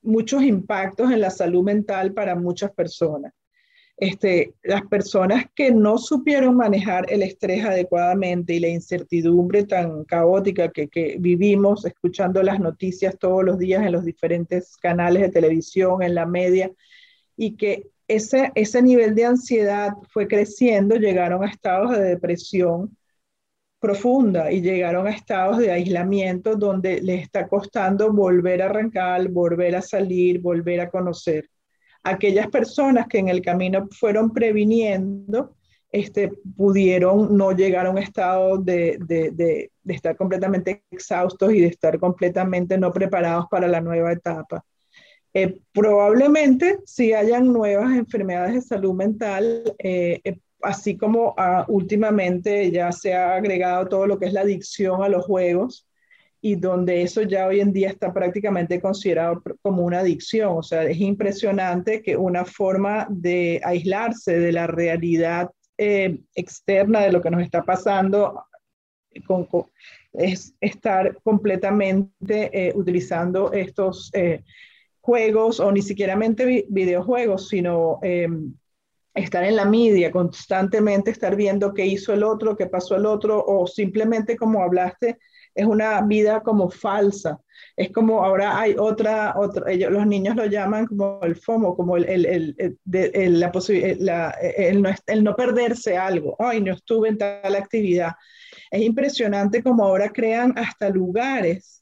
muchos 0.00 0.42
impactos 0.42 1.10
en 1.10 1.20
la 1.20 1.30
salud 1.30 1.62
mental 1.62 2.14
para 2.14 2.34
muchas 2.34 2.72
personas. 2.72 3.32
Este, 3.98 4.54
las 4.62 4.82
personas 4.82 5.46
que 5.54 5.72
no 5.72 5.98
supieron 5.98 6.56
manejar 6.56 7.12
el 7.12 7.22
estrés 7.22 7.64
adecuadamente 7.64 8.54
y 8.54 8.60
la 8.60 8.68
incertidumbre 8.68 9.64
tan 9.64 10.04
caótica 10.04 10.70
que, 10.70 10.88
que, 10.88 11.16
vivimos 11.18 11.84
escuchando 11.84 12.40
las 12.44 12.60
noticias 12.60 13.18
todos 13.18 13.44
los 13.44 13.58
días 13.58 13.84
en 13.84 13.90
los 13.90 14.04
diferentes 14.04 14.76
canales 14.76 15.22
de 15.22 15.30
televisión, 15.30 16.02
en 16.04 16.14
la 16.14 16.26
media, 16.26 16.70
y 17.36 17.56
que 17.56 17.90
ese, 18.08 18.50
ese 18.54 18.82
nivel 18.82 19.14
de 19.14 19.26
ansiedad 19.26 19.92
fue 20.10 20.26
creciendo, 20.26 20.96
llegaron 20.96 21.44
a 21.44 21.48
estados 21.48 21.92
de 21.92 22.02
depresión 22.02 22.96
profunda 23.78 24.50
y 24.50 24.60
llegaron 24.60 25.06
a 25.06 25.10
estados 25.10 25.58
de 25.58 25.70
aislamiento 25.70 26.56
donde 26.56 27.00
les 27.00 27.22
está 27.22 27.46
costando 27.48 28.12
volver 28.12 28.62
a 28.62 28.66
arrancar, 28.66 29.28
volver 29.28 29.76
a 29.76 29.82
salir, 29.82 30.40
volver 30.40 30.80
a 30.80 30.90
conocer. 30.90 31.48
Aquellas 32.02 32.48
personas 32.48 33.06
que 33.08 33.18
en 33.18 33.28
el 33.28 33.42
camino 33.42 33.88
fueron 33.90 34.32
previniendo, 34.32 35.54
este, 35.92 36.30
pudieron 36.56 37.36
no 37.36 37.52
llegar 37.52 37.86
a 37.86 37.90
un 37.90 37.98
estado 37.98 38.58
de, 38.58 38.98
de, 39.06 39.30
de, 39.32 39.70
de 39.82 39.94
estar 39.94 40.16
completamente 40.16 40.84
exhaustos 40.90 41.52
y 41.52 41.60
de 41.60 41.68
estar 41.68 41.98
completamente 41.98 42.78
no 42.78 42.92
preparados 42.92 43.46
para 43.50 43.68
la 43.68 43.80
nueva 43.80 44.12
etapa. 44.12 44.64
Eh, 45.40 45.60
probablemente 45.72 46.80
si 46.84 47.12
hayan 47.12 47.52
nuevas 47.52 47.96
enfermedades 47.96 48.54
de 48.54 48.60
salud 48.62 48.92
mental, 48.92 49.62
eh, 49.78 50.20
eh, 50.24 50.40
así 50.62 50.96
como 50.96 51.32
ah, 51.38 51.64
últimamente 51.68 52.72
ya 52.72 52.90
se 52.90 53.14
ha 53.14 53.36
agregado 53.36 53.86
todo 53.86 54.08
lo 54.08 54.18
que 54.18 54.26
es 54.26 54.32
la 54.32 54.40
adicción 54.40 55.00
a 55.00 55.08
los 55.08 55.24
juegos 55.24 55.86
y 56.40 56.56
donde 56.56 57.02
eso 57.02 57.22
ya 57.22 57.46
hoy 57.46 57.60
en 57.60 57.72
día 57.72 57.90
está 57.90 58.12
prácticamente 58.12 58.80
considerado 58.80 59.40
como 59.62 59.84
una 59.84 60.00
adicción. 60.00 60.58
O 60.58 60.62
sea, 60.64 60.82
es 60.82 60.98
impresionante 60.98 62.02
que 62.02 62.16
una 62.16 62.44
forma 62.44 63.06
de 63.08 63.60
aislarse 63.62 64.40
de 64.40 64.50
la 64.50 64.66
realidad 64.66 65.50
externa 65.76 67.02
de 67.02 67.12
lo 67.12 67.22
que 67.22 67.30
nos 67.30 67.42
está 67.42 67.62
pasando 67.62 68.42
es 70.12 70.52
estar 70.60 71.16
completamente 71.22 72.72
utilizando 72.74 73.52
estos 73.52 74.10
juegos 75.08 75.58
o 75.58 75.72
ni 75.72 75.80
siquiera 75.80 76.18
videojuegos, 76.68 77.48
sino 77.48 77.98
em, 78.02 78.52
estar 79.14 79.42
en 79.42 79.56
la 79.56 79.64
media, 79.64 80.10
constantemente 80.10 81.10
estar 81.10 81.34
viendo 81.34 81.72
qué 81.72 81.86
hizo 81.86 82.12
el 82.12 82.22
otro, 82.22 82.58
qué 82.58 82.66
pasó 82.66 82.94
el 82.94 83.06
otro, 83.06 83.42
o 83.42 83.66
simplemente 83.66 84.36
como 84.36 84.62
hablaste, 84.62 85.18
es 85.54 85.64
una 85.64 86.02
vida 86.02 86.42
como 86.42 86.68
falsa. 86.68 87.40
Es 87.74 87.90
como 87.90 88.22
ahora 88.22 88.60
hay 88.60 88.74
otra, 88.78 89.32
otra 89.38 89.72
ellos, 89.72 89.90
los 89.90 90.06
niños 90.06 90.36
lo 90.36 90.44
llaman 90.44 90.86
como 90.86 91.20
el 91.22 91.36
FOMO, 91.36 91.74
como 91.74 91.96
el, 91.96 92.04
el, 92.26 93.40
la 93.40 93.50
la, 93.98 94.36
no, 94.74 94.90
el 95.06 95.24
no 95.24 95.34
perderse 95.34 95.96
algo. 95.96 96.36
Ay, 96.38 96.60
no 96.60 96.74
estuve 96.74 97.08
en 97.08 97.16
tal 97.16 97.54
actividad. 97.54 98.12
Es 98.70 98.82
impresionante 98.82 99.62
como 99.62 99.84
ahora 99.84 100.10
crean 100.10 100.52
hasta 100.58 100.90
lugares 100.90 101.77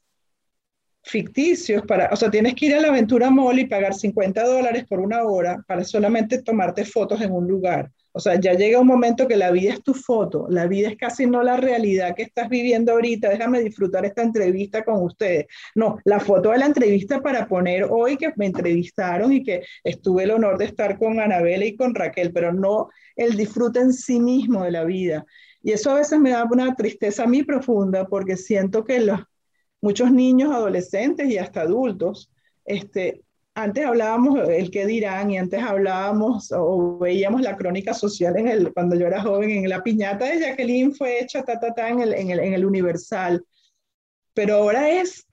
ficticios 1.07 1.83
para, 1.85 2.09
o 2.11 2.15
sea, 2.15 2.29
tienes 2.29 2.53
que 2.55 2.67
ir 2.67 2.75
a 2.75 2.81
la 2.81 2.89
aventura 2.89 3.29
mall 3.29 3.59
y 3.59 3.65
pagar 3.65 3.93
50 3.93 4.43
dólares 4.45 4.85
por 4.87 4.99
una 4.99 5.23
hora 5.23 5.63
para 5.67 5.83
solamente 5.83 6.41
tomarte 6.41 6.85
fotos 6.85 7.21
en 7.21 7.31
un 7.31 7.47
lugar. 7.47 7.91
O 8.11 8.19
sea, 8.19 8.39
ya 8.39 8.53
llega 8.53 8.79
un 8.79 8.87
momento 8.87 9.27
que 9.27 9.35
la 9.35 9.51
vida 9.51 9.73
es 9.73 9.83
tu 9.83 9.93
foto, 9.93 10.47
la 10.49 10.65
vida 10.65 10.89
es 10.89 10.97
casi 10.97 11.27
no 11.27 11.43
la 11.43 11.55
realidad 11.55 12.15
que 12.15 12.23
estás 12.23 12.49
viviendo 12.49 12.93
ahorita, 12.93 13.29
déjame 13.29 13.61
disfrutar 13.61 14.05
esta 14.05 14.23
entrevista 14.23 14.83
con 14.83 15.03
ustedes. 15.03 15.45
No, 15.75 15.99
la 16.03 16.19
foto 16.19 16.49
de 16.49 16.57
la 16.57 16.65
entrevista 16.65 17.21
para 17.21 17.47
poner 17.47 17.85
hoy 17.87 18.17
que 18.17 18.33
me 18.35 18.47
entrevistaron 18.47 19.33
y 19.33 19.43
que 19.43 19.61
estuve 19.83 20.23
el 20.23 20.31
honor 20.31 20.57
de 20.57 20.65
estar 20.65 20.97
con 20.97 21.19
Anabela 21.19 21.65
y 21.65 21.75
con 21.75 21.93
Raquel, 21.93 22.33
pero 22.33 22.51
no 22.51 22.89
el 23.15 23.37
disfrute 23.37 23.81
en 23.81 23.93
sí 23.93 24.19
mismo 24.19 24.63
de 24.63 24.71
la 24.71 24.83
vida. 24.83 25.23
Y 25.61 25.71
eso 25.71 25.91
a 25.91 25.95
veces 25.95 26.19
me 26.19 26.31
da 26.31 26.43
una 26.45 26.75
tristeza 26.75 27.23
a 27.23 27.27
mí 27.27 27.43
profunda 27.43 28.07
porque 28.07 28.35
siento 28.35 28.83
que 28.83 28.99
los 28.99 29.19
muchos 29.87 30.11
niños, 30.11 30.51
adolescentes 30.53 31.29
y 31.29 31.37
hasta 31.37 31.61
adultos, 31.61 32.29
este, 32.65 33.21
antes 33.55 33.85
hablábamos 33.85 34.37
el 34.49 34.69
qué 34.69 34.85
dirán 34.85 35.31
y 35.31 35.37
antes 35.37 35.63
hablábamos 35.63 36.51
o 36.51 36.97
veíamos 36.97 37.39
la 37.39 37.55
crónica 37.55 37.93
social 37.93 38.35
en 38.37 38.49
el, 38.49 38.73
cuando 38.73 38.97
yo 38.97 39.07
era 39.07 39.21
joven, 39.21 39.49
en 39.49 39.69
la 39.69 39.81
piñata 39.81 40.25
de 40.25 40.41
Jacqueline 40.41 40.93
fue 40.93 41.21
hecha 41.21 41.41
ta, 41.43 41.57
ta, 41.57 41.73
ta, 41.73 41.87
en, 41.87 42.01
el, 42.01 42.13
en, 42.13 42.31
el, 42.31 42.39
en 42.41 42.53
el 42.53 42.65
Universal. 42.65 43.45
Pero 44.33 44.55
ahora 44.55 44.89
es 44.89 45.25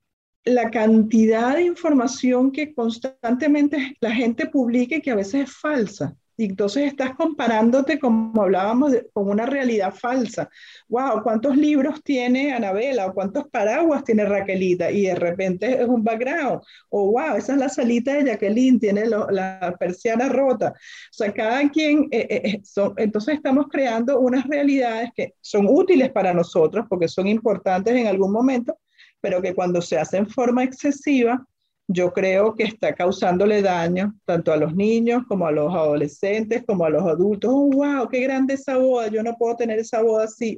la 0.45 0.71
cantidad 0.71 1.57
de 1.57 1.65
información 1.65 2.53
que 2.53 2.73
constantemente 2.75 3.97
la 4.01 4.13
gente 4.13 4.47
publica 4.47 4.95
y 4.95 5.03
que 5.03 5.11
a 5.11 5.17
veces 5.17 5.49
es 5.49 5.53
falsa. 5.53 6.15
Y 6.37 6.47
entonces 6.47 6.89
estás 6.89 7.15
comparándote, 7.17 7.99
como 7.99 8.43
hablábamos, 8.43 8.93
con 9.13 9.29
una 9.29 9.47
realidad 9.47 9.95
falsa. 9.95 10.49
Wow, 10.89 11.23
¿cuántos 11.23 11.57
libros 11.57 12.03
tiene 12.03 12.53
Anabela? 12.53 13.07
¿O 13.07 13.15
cuántos 13.15 13.49
paraguas 13.49 14.05
tiene 14.05 14.25
Raquelita? 14.25 14.91
Y 14.91 15.03
de 15.03 15.15
repente 15.15 15.83
es 15.83 15.89
un 15.89 16.03
background. 16.03 16.61
O 16.91 17.13
wow, 17.13 17.37
esa 17.37 17.53
es 17.53 17.59
la 17.59 17.69
salita 17.69 18.15
de 18.15 18.25
Jacqueline, 18.25 18.79
tiene 18.79 19.07
la 19.07 19.77
persiana 19.79 20.29
rota. 20.29 20.71
O 20.71 21.13
sea, 21.13 21.33
cada 21.33 21.69
quien, 21.71 22.09
eh, 22.11 22.27
eh, 22.29 22.41
eh, 22.45 22.61
son, 22.65 22.95
entonces 22.97 23.37
estamos 23.37 23.67
creando 23.71 24.21
unas 24.21 24.47
realidades 24.47 25.11
que 25.15 25.35
son 25.41 25.67
útiles 25.69 26.11
para 26.11 26.33
nosotros 26.33 26.87
porque 26.89 27.09
son 27.09 27.27
importantes 27.29 27.95
en 27.95 28.07
algún 28.07 28.33
momento, 28.33 28.79
pero 29.21 29.41
que 29.41 29.55
cuando 29.55 29.81
se 29.81 29.99
hace 29.99 30.17
en 30.19 30.29
forma 30.29 30.65
excesiva, 30.65 31.45
yo 31.87 32.13
creo 32.13 32.55
que 32.55 32.65
está 32.65 32.95
causándole 32.95 33.63
daño 33.63 34.15
tanto 34.25 34.53
a 34.53 34.57
los 34.57 34.75
niños 34.75 35.25
como 35.29 35.47
a 35.47 35.53
los 35.53 35.73
adolescentes, 35.75 36.65
como 36.67 36.85
a 36.85 36.91
los 36.91 37.03
adultos. 37.03 37.51
Oh, 37.53 37.71
wow, 37.71 38.09
qué 38.09 38.21
grande 38.21 38.55
esa 38.55 38.79
boda, 38.79 39.09
yo 39.09 39.23
no 39.23 39.37
puedo 39.37 39.57
tener 39.57 39.79
esa 39.79 40.03
boda 40.03 40.25
así. 40.25 40.57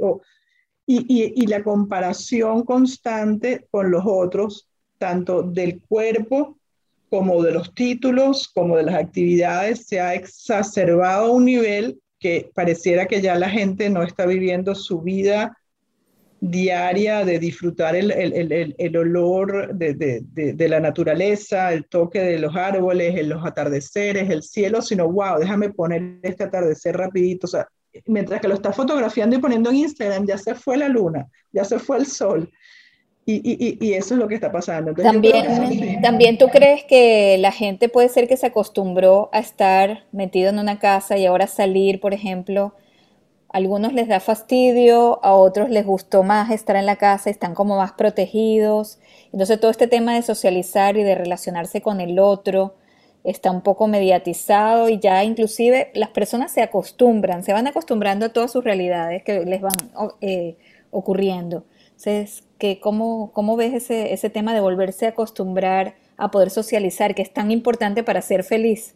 y, 0.86 0.98
y, 1.08 1.32
y 1.42 1.46
la 1.46 1.62
comparación 1.62 2.62
constante 2.64 3.66
con 3.70 3.90
los 3.90 4.04
otros, 4.06 4.68
tanto 4.98 5.42
del 5.42 5.80
cuerpo 5.80 6.58
como 7.10 7.42
de 7.42 7.52
los 7.52 7.74
títulos, 7.74 8.48
como 8.48 8.76
de 8.76 8.84
las 8.84 8.94
actividades, 8.96 9.86
se 9.86 10.00
ha 10.00 10.14
exacerbado 10.14 11.26
a 11.26 11.30
un 11.30 11.44
nivel 11.44 12.00
que 12.18 12.50
pareciera 12.54 13.06
que 13.06 13.20
ya 13.20 13.36
la 13.36 13.50
gente 13.50 13.90
no 13.90 14.02
está 14.02 14.26
viviendo 14.26 14.74
su 14.74 15.00
vida 15.00 15.56
diaria 16.40 17.24
de 17.24 17.38
disfrutar 17.38 17.96
el, 17.96 18.10
el, 18.10 18.74
el, 18.76 18.96
olor 18.96 19.74
de, 19.74 19.94
de, 19.94 20.22
de, 20.52 20.68
la 20.68 20.80
naturaleza, 20.80 21.72
el 21.72 21.86
toque 21.86 22.20
de 22.20 22.38
los 22.38 22.54
árboles, 22.54 23.26
los 23.26 23.44
atardeceres, 23.44 24.28
el 24.30 24.42
cielo, 24.42 24.82
sino, 24.82 25.10
wow, 25.10 25.38
déjame 25.38 25.70
poner 25.70 26.18
este 26.22 26.44
atardecer 26.44 26.96
rapidito. 26.96 27.46
O 27.46 27.50
sea, 27.50 27.66
mientras 28.06 28.40
que 28.40 28.48
lo 28.48 28.54
está 28.54 28.72
fotografiando 28.72 29.36
y 29.36 29.40
poniendo 29.40 29.70
en 29.70 29.76
Instagram, 29.76 30.26
ya 30.26 30.38
se 30.38 30.54
fue 30.54 30.76
la 30.76 30.88
luna, 30.88 31.26
ya 31.52 31.64
se 31.64 31.78
fue 31.78 31.98
el 31.98 32.06
sol. 32.06 32.50
Y, 33.28 33.40
y, 33.42 33.84
y 33.84 33.94
eso 33.94 34.14
es 34.14 34.20
lo 34.20 34.28
que 34.28 34.36
está 34.36 34.52
pasando. 34.52 34.94
también, 34.94 36.00
también 36.00 36.38
tú 36.38 36.46
crees 36.46 36.84
que 36.84 37.36
la 37.38 37.50
gente 37.50 37.88
puede 37.88 38.08
ser 38.08 38.28
que 38.28 38.36
se 38.36 38.46
acostumbró 38.46 39.30
a 39.32 39.40
estar 39.40 40.04
metido 40.12 40.50
en 40.50 40.60
una 40.60 40.78
casa 40.78 41.18
y 41.18 41.26
ahora 41.26 41.48
salir, 41.48 41.98
por 41.98 42.14
ejemplo, 42.14 42.74
algunos 43.48 43.92
les 43.92 44.08
da 44.08 44.20
fastidio, 44.20 45.24
a 45.24 45.34
otros 45.34 45.70
les 45.70 45.86
gustó 45.86 46.22
más 46.22 46.50
estar 46.50 46.76
en 46.76 46.86
la 46.86 46.96
casa, 46.96 47.30
están 47.30 47.54
como 47.54 47.76
más 47.76 47.92
protegidos. 47.92 48.98
Entonces 49.32 49.60
todo 49.60 49.70
este 49.70 49.86
tema 49.86 50.14
de 50.14 50.22
socializar 50.22 50.96
y 50.96 51.02
de 51.02 51.14
relacionarse 51.14 51.80
con 51.80 52.00
el 52.00 52.18
otro 52.18 52.74
está 53.24 53.50
un 53.50 53.62
poco 53.62 53.88
mediatizado 53.88 54.88
y 54.88 55.00
ya 55.00 55.24
inclusive 55.24 55.90
las 55.94 56.10
personas 56.10 56.52
se 56.52 56.62
acostumbran, 56.62 57.42
se 57.42 57.52
van 57.52 57.66
acostumbrando 57.66 58.26
a 58.26 58.28
todas 58.28 58.52
sus 58.52 58.62
realidades 58.62 59.24
que 59.24 59.44
les 59.44 59.60
van 59.60 59.72
eh, 60.20 60.56
ocurriendo. 60.90 61.64
Entonces, 61.88 62.44
¿cómo, 62.80 63.32
¿cómo 63.32 63.56
ves 63.56 63.74
ese, 63.74 64.12
ese 64.12 64.30
tema 64.30 64.54
de 64.54 64.60
volverse 64.60 65.06
a 65.06 65.10
acostumbrar 65.10 65.94
a 66.18 66.30
poder 66.30 66.50
socializar, 66.50 67.14
que 67.14 67.22
es 67.22 67.32
tan 67.32 67.50
importante 67.50 68.02
para 68.02 68.22
ser 68.22 68.44
feliz? 68.44 68.94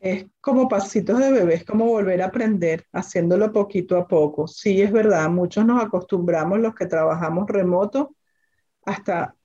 Es 0.00 0.26
como 0.40 0.68
pasitos 0.68 1.18
de 1.18 1.32
bebé, 1.32 1.54
es 1.54 1.64
como 1.64 1.86
volver 1.86 2.22
a 2.22 2.26
aprender, 2.26 2.86
haciéndolo 2.92 3.52
poquito 3.52 3.96
a 3.96 4.06
poco. 4.06 4.46
Sí, 4.46 4.80
es 4.80 4.92
verdad, 4.92 5.28
muchos 5.28 5.64
nos 5.66 5.82
acostumbramos 5.82 6.60
los 6.60 6.74
que 6.74 6.86
trabajamos 6.86 7.48
remoto 7.48 8.14
hasta 8.86 9.36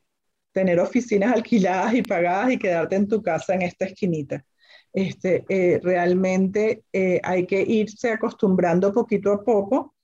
tener 0.53 0.79
oficinas 0.79 1.33
alquiladas 1.33 1.95
y 1.95 2.03
pagadas 2.03 2.53
y 2.53 2.59
quedarte 2.59 2.95
en 2.97 3.07
tu 3.09 3.21
casa 3.23 3.55
en 3.55 3.63
esta 3.63 3.85
esquinita. 3.85 4.45
este, 4.93 5.45
eh, 5.49 5.79
realmente 5.83 6.85
eh, 6.93 7.19
hay 7.23 7.47
que 7.47 7.61
irse 7.63 8.11
acostumbrando 8.11 8.93
poquito 8.93 9.33
a 9.33 9.43
poco, 9.43 9.95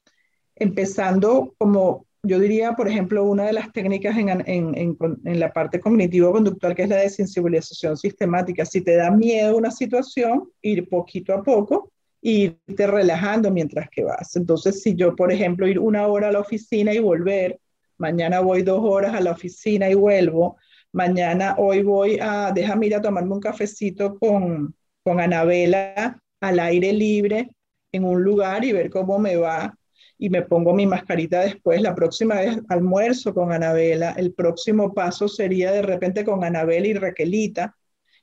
empezando 0.55 1.55
como 1.59 2.07
yo 2.23 2.39
diría, 2.39 2.73
por 2.73 2.87
ejemplo, 2.87 3.23
una 3.23 3.45
de 3.45 3.53
las 3.53 3.71
técnicas 3.71 4.15
en, 4.17 4.97
la 5.23 5.53
parte 5.53 5.79
cognitivo-conductual, 5.79 6.75
que 6.75 6.83
es 6.83 6.89
la 6.89 6.97
desensibilización 6.97 7.97
sistemática. 7.97 8.65
Si 8.65 8.81
te 8.81 8.95
da 8.95 9.09
miedo 9.11 9.55
una 9.55 9.71
situación, 9.71 10.49
ir 10.61 10.89
poquito 10.89 11.33
a 11.33 11.43
poco 11.43 11.91
irte 12.21 12.85
relajando 12.85 13.49
mientras 13.51 13.89
que 13.89 14.03
vas. 14.03 14.35
Entonces, 14.35 14.81
si 14.81 14.95
yo, 14.95 15.15
por 15.15 15.31
ejemplo, 15.31 15.67
ir 15.67 15.79
una 15.79 16.07
hora 16.07 16.29
a 16.29 16.31
la 16.31 16.39
oficina 16.39 16.93
y 16.93 16.99
volver, 16.99 17.59
mañana 17.97 18.41
voy 18.41 18.61
dos 18.61 18.81
horas 18.83 19.13
a 19.13 19.21
la 19.21 19.31
oficina 19.31 19.89
y 19.89 19.93
vuelvo, 19.93 20.57
mañana, 20.91 21.55
hoy 21.57 21.83
voy 21.83 22.19
a, 22.21 22.51
déjame 22.53 22.87
ir 22.87 22.95
a 22.95 23.01
tomarme 23.01 23.33
un 23.33 23.39
cafecito 23.39 24.17
con, 24.19 24.75
con 25.03 25.19
Anabela 25.19 26.21
al 26.41 26.59
aire 26.59 26.93
libre 26.93 27.49
en 27.91 28.03
un 28.03 28.21
lugar 28.23 28.63
y 28.65 28.71
ver 28.71 28.89
cómo 28.89 29.19
me 29.19 29.35
va 29.35 29.75
y 30.19 30.29
me 30.29 30.41
pongo 30.41 30.73
mi 30.73 30.85
mascarita 30.85 31.39
después. 31.39 31.81
La 31.81 31.95
próxima 31.95 32.35
vez 32.35 32.59
almuerzo 32.67 33.33
con 33.33 33.53
Anabela. 33.53 34.11
El 34.11 34.33
próximo 34.33 34.93
paso 34.93 35.29
sería 35.29 35.71
de 35.71 35.81
repente 35.81 36.25
con 36.25 36.43
Anabela 36.43 36.87
y 36.87 36.93
Raquelita. 36.93 37.75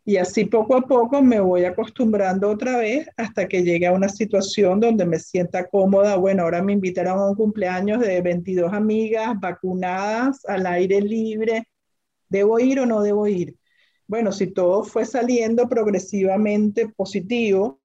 Y 0.04 0.18
así 0.18 0.44
poco 0.44 0.76
a 0.76 0.82
poco 0.82 1.22
me 1.22 1.40
voy 1.40 1.64
acostumbrando 1.64 2.50
otra 2.50 2.76
vez 2.76 3.08
hasta 3.16 3.48
que 3.48 3.64
llegue 3.64 3.86
a 3.86 3.92
una 3.92 4.10
situación 4.10 4.78
donde 4.78 5.06
me 5.06 5.18
sienta 5.18 5.66
cómoda. 5.68 6.16
Bueno, 6.16 6.42
ahora 6.44 6.62
me 6.62 6.74
invitaron 6.74 7.18
a 7.18 7.30
un 7.30 7.34
cumpleaños 7.34 8.00
de 8.00 8.20
22 8.20 8.72
amigas 8.72 9.34
vacunadas 9.40 10.44
al 10.44 10.66
aire 10.66 11.00
libre. 11.00 11.66
¿Debo 12.28 12.60
ir 12.60 12.78
o 12.80 12.86
no 12.86 13.02
debo 13.02 13.26
ir? 13.26 13.56
Bueno, 14.06 14.32
si 14.32 14.48
todo 14.48 14.84
fue 14.84 15.06
saliendo 15.06 15.68
progresivamente 15.68 16.88
positivo 16.88 17.80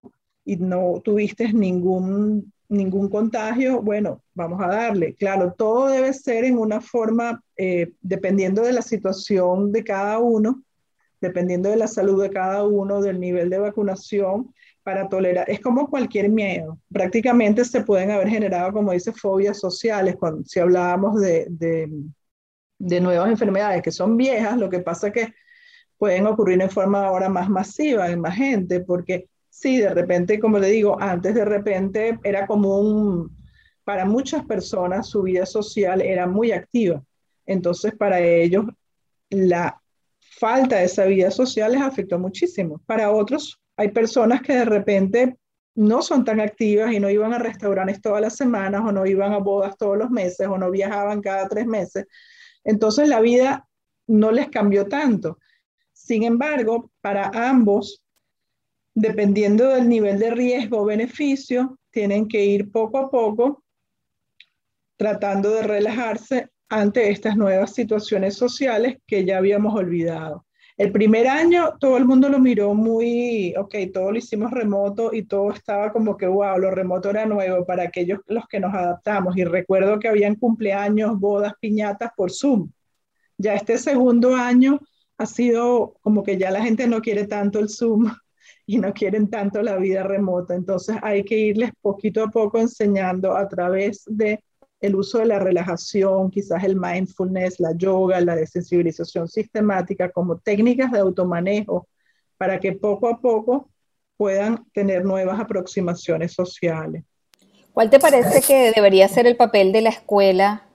y 0.46 0.58
no 0.58 1.01
tuviste 1.03 1.51
ningún, 1.53 2.53
ningún 2.72 3.10
contagio, 3.10 3.82
bueno, 3.82 4.24
vamos 4.34 4.62
a 4.62 4.68
darle. 4.68 5.13
Claro, 5.16 5.54
todo 5.58 5.88
debe 5.88 6.13
ser 6.13 6.46
en 6.46 6.58
una 6.58 6.80
forma, 6.80 7.44
eh, 7.58 7.92
dependiendo 8.01 8.62
de 8.63 8.72
la 8.72 8.82
situación 8.82 9.72
de 9.72 9.84
cada 9.84 10.20
uno, 10.20 10.63
dependiendo 11.20 11.70
de 11.70 11.75
la 11.75 11.88
salud 11.88 12.22
de 12.22 12.30
cada 12.30 12.63
uno, 12.63 13.01
del 13.01 13.20
nivel 13.20 13.50
de 13.50 13.60
vacunación, 13.60 14.54
para 14.84 15.10
tolerar. 15.10 15.50
Es 15.50 15.60
como 15.60 15.90
cualquier 15.90 16.30
miedo. 16.30 16.80
Prácticamente 16.92 17.66
se 17.66 17.84
pueden 17.84 18.10
haber 18.10 18.30
generado, 18.30 18.72
como 18.72 18.94
dice, 18.94 19.12
fobias 19.12 19.60
sociales. 19.60 20.16
Cuando, 20.18 20.44
si 20.46 20.60
hablábamos 20.60 21.20
de, 21.20 21.48
de, 21.50 21.90
de 22.80 23.01
nuevas 23.01 23.30
enfermedades 23.30 23.84
que 23.84 23.92
son 23.92 24.18
viejas, 24.18 24.58
lo 24.58 24.70
que 24.70 24.80
pasa 24.80 25.12
que 25.12 25.34
pueden 25.98 26.25
ocurrir 26.25 26.60
en 26.62 26.70
forma 26.70 27.06
ahora 27.06 27.30
más 27.30 27.50
masiva, 27.50 28.10
en 28.10 28.22
más 28.22 28.36
gente, 28.36 28.80
porque 28.80 29.28
sí, 29.62 29.77
de 29.77 29.89
repente, 29.94 30.39
como 30.39 30.58
le 30.58 30.70
digo, 30.70 31.00
antes 31.00 31.36
de 31.36 31.46
repente 31.46 32.20
era 32.24 32.48
común, 32.48 33.30
para 33.84 34.06
muchas 34.06 34.44
personas 34.46 35.08
su 35.08 35.22
vida 35.22 35.46
social 35.46 36.01
era 36.01 36.25
muy 36.25 36.51
activa. 36.51 37.03
Entonces, 37.46 37.94
para 37.96 38.20
ellos, 38.22 38.65
la 39.30 39.80
falta 40.20 40.77
de 40.77 40.86
esa 40.86 41.06
vida 41.06 41.30
social 41.30 41.74
les 41.74 41.82
afectó 41.82 42.18
muchísimo. 42.18 42.82
Para 42.88 43.12
otros, 43.12 43.62
hay 43.77 43.89
personas 43.89 44.41
que 44.41 44.53
de 44.53 44.65
repente 44.65 45.38
no 45.75 46.01
son 46.01 46.25
tan 46.25 46.39
activas 46.39 46.91
y 46.91 47.00
no 47.00 47.10
iban 47.10 47.34
a 47.34 47.39
restaurantes 47.39 48.01
todas 48.01 48.22
las 48.22 48.36
semanas 48.36 48.82
o 48.84 48.91
no 48.91 49.06
iban 49.06 49.32
a 49.32 49.38
bodas 49.38 49.77
todos 49.77 49.98
los 49.98 50.10
meses 50.10 50.48
o 50.48 50.58
no 50.58 50.72
viajaban 50.72 51.22
cada 51.22 51.48
tres 51.48 51.68
meses. 51.68 52.08
Entonces, 52.63 53.08
la 53.08 53.22
vida 53.22 53.68
no 54.08 54.32
les 54.32 54.50
cambió 54.50 54.88
tanto. 54.88 55.38
Sin 55.94 56.24
embargo, 56.24 56.91
para 57.00 57.30
ambos, 57.34 58.03
dependiendo 58.93 59.67
del 59.67 59.88
nivel 59.88 60.19
de 60.19 60.31
riesgo 60.31 60.79
o 60.79 60.86
beneficio, 60.86 61.77
tienen 61.91 62.27
que 62.27 62.43
ir 62.43 62.71
poco 62.71 62.98
a 62.98 63.10
poco 63.10 63.63
tratando 64.97 65.49
de 65.51 65.63
relajarse 65.63 66.49
ante 66.69 67.10
estas 67.10 67.36
nuevas 67.36 67.73
situaciones 67.73 68.36
sociales 68.36 68.97
que 69.06 69.25
ya 69.25 69.38
habíamos 69.38 69.75
olvidado. 69.75 70.45
El 70.77 70.91
primer 70.91 71.27
año 71.27 71.75
todo 71.80 71.97
el 71.97 72.06
mundo 72.06 72.30
lo 72.30 72.39
miró 72.39 72.73
muy, 72.73 73.54
ok, 73.58 73.75
todo 73.93 74.12
lo 74.12 74.17
hicimos 74.17 74.51
remoto 74.51 75.13
y 75.13 75.23
todo 75.23 75.51
estaba 75.51 75.91
como 75.91 76.15
que, 76.17 76.27
wow, 76.27 76.58
lo 76.58 76.71
remoto 76.71 77.10
era 77.10 77.25
nuevo 77.25 77.65
para 77.65 77.84
aquellos 77.84 78.19
los 78.27 78.47
que 78.47 78.60
nos 78.60 78.73
adaptamos. 78.73 79.36
Y 79.38 79.43
recuerdo 79.43 79.99
que 79.99 80.08
habían 80.08 80.36
cumpleaños, 80.36 81.19
bodas, 81.19 81.54
piñatas 81.60 82.12
por 82.15 82.32
Zoom. 82.32 82.71
Ya 83.38 83.54
este 83.54 83.77
segundo 83.77 84.36
año 84.36 84.80
ha 85.17 85.25
sido 85.25 85.95
como 86.01 86.23
que 86.23 86.38
ya 86.38 86.51
la 86.51 86.63
gente 86.63 86.88
no 86.88 87.01
quiere 87.01 87.27
tanto 87.27 87.60
el 87.60 87.69
Zoom 87.69 88.12
y 88.71 88.77
no 88.77 88.93
quieren 88.93 89.29
tanto 89.29 89.62
la 89.62 89.75
vida 89.75 90.01
remota. 90.01 90.55
Entonces 90.55 90.95
hay 91.01 91.25
que 91.25 91.38
irles 91.38 91.71
poquito 91.81 92.23
a 92.23 92.29
poco 92.29 92.57
enseñando 92.57 93.36
a 93.36 93.45
través 93.49 94.03
de 94.07 94.41
el 94.79 94.95
uso 94.95 95.17
de 95.17 95.25
la 95.25 95.39
relajación, 95.39 96.31
quizás 96.31 96.63
el 96.63 96.77
mindfulness, 96.77 97.60
la 97.60 97.73
yoga, 97.75 98.21
la 98.21 98.34
desensibilización 98.34 99.27
sistemática 99.27 100.10
como 100.10 100.38
técnicas 100.38 100.89
de 100.89 100.99
automanejo 100.99 101.86
para 102.38 102.62
que 102.62 102.71
poco 102.71 103.10
a 103.10 103.19
poco 103.19 103.69
puedan 104.15 104.63
tener 104.71 105.03
nuevas 105.03 105.38
aproximaciones 105.38 106.31
sociales. 106.31 107.03
¿Cuál 107.73 107.89
te 107.89 107.99
parece 107.99 108.41
que 108.41 108.71
debería 108.73 109.10
ser 109.10 109.27
el 109.27 109.36
papel 109.36 109.73
de 109.73 109.81
la 109.81 109.89
escuela 109.89 110.65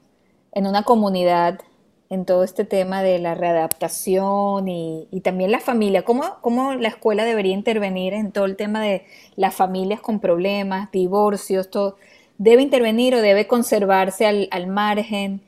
en 0.53 0.67
una 0.67 0.83
comunidad 0.83 1.61
en 2.09 2.25
todo 2.25 2.45
este 2.45 2.65
tema 2.65 3.03
de 3.03 3.19
la 3.19 3.35
readaptación 3.35 4.69
y, 4.69 5.09
también 5.23 5.51
la 5.51 5.61
familia. 5.61 6.05
¿Cómo, 6.05 6.23
¿Cómo, 6.41 6.75
la 6.75 6.89
escuela 6.89 7.25
debería 7.25 7.53
intervenir 7.53 8.15
en 8.15 8.33
todo 8.33 8.45
el 8.45 8.57
tema 8.57 8.81
de 8.81 9.05
las 9.35 9.55
familias 9.55 10.01
con 10.01 10.21
problemas, 10.21 10.91
divorcios, 10.93 11.71
todo? 11.71 11.97
¿Debe 12.39 12.63
intervenir 12.63 13.15
o 13.15 13.23
debe 13.23 13.47
conservarse 13.47 14.27
al, 14.27 14.49
al 14.51 14.67
margen? 14.67 15.41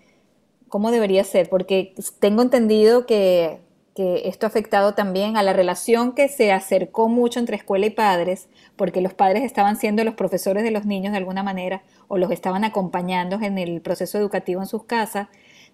¿Cómo 0.68 0.90
debería 0.90 1.22
ser? 1.24 1.48
Porque 1.48 1.94
tengo 2.18 2.42
entendido 2.42 3.06
que, 3.06 3.60
que 3.98 4.28
esto 4.28 4.46
ha 4.46 4.48
afectado 4.48 4.94
también 4.94 5.36
a 5.36 5.42
la 5.42 5.52
relación 5.52 6.12
que 6.12 6.28
se 6.28 6.52
acercó 6.52 7.08
mucho 7.08 7.40
entre 7.40 7.56
escuela 7.56 7.86
y 7.86 7.90
padres, 7.90 8.48
porque 8.76 9.00
los 9.00 9.12
padres 9.12 9.42
estaban 9.42 9.76
siendo 9.76 10.04
los 10.04 10.14
profesores 10.14 10.62
de 10.62 10.70
los 10.70 10.86
niños 10.86 11.10
de 11.10 11.18
alguna 11.18 11.42
manera 11.42 11.82
o 12.06 12.16
los 12.16 12.30
estaban 12.30 12.62
acompañando 12.62 13.40
en 13.42 13.58
el 13.58 13.80
proceso 13.80 14.16
educativo 14.16 14.60
en 14.60 14.68
sus 14.68 14.84
casas 14.84 15.26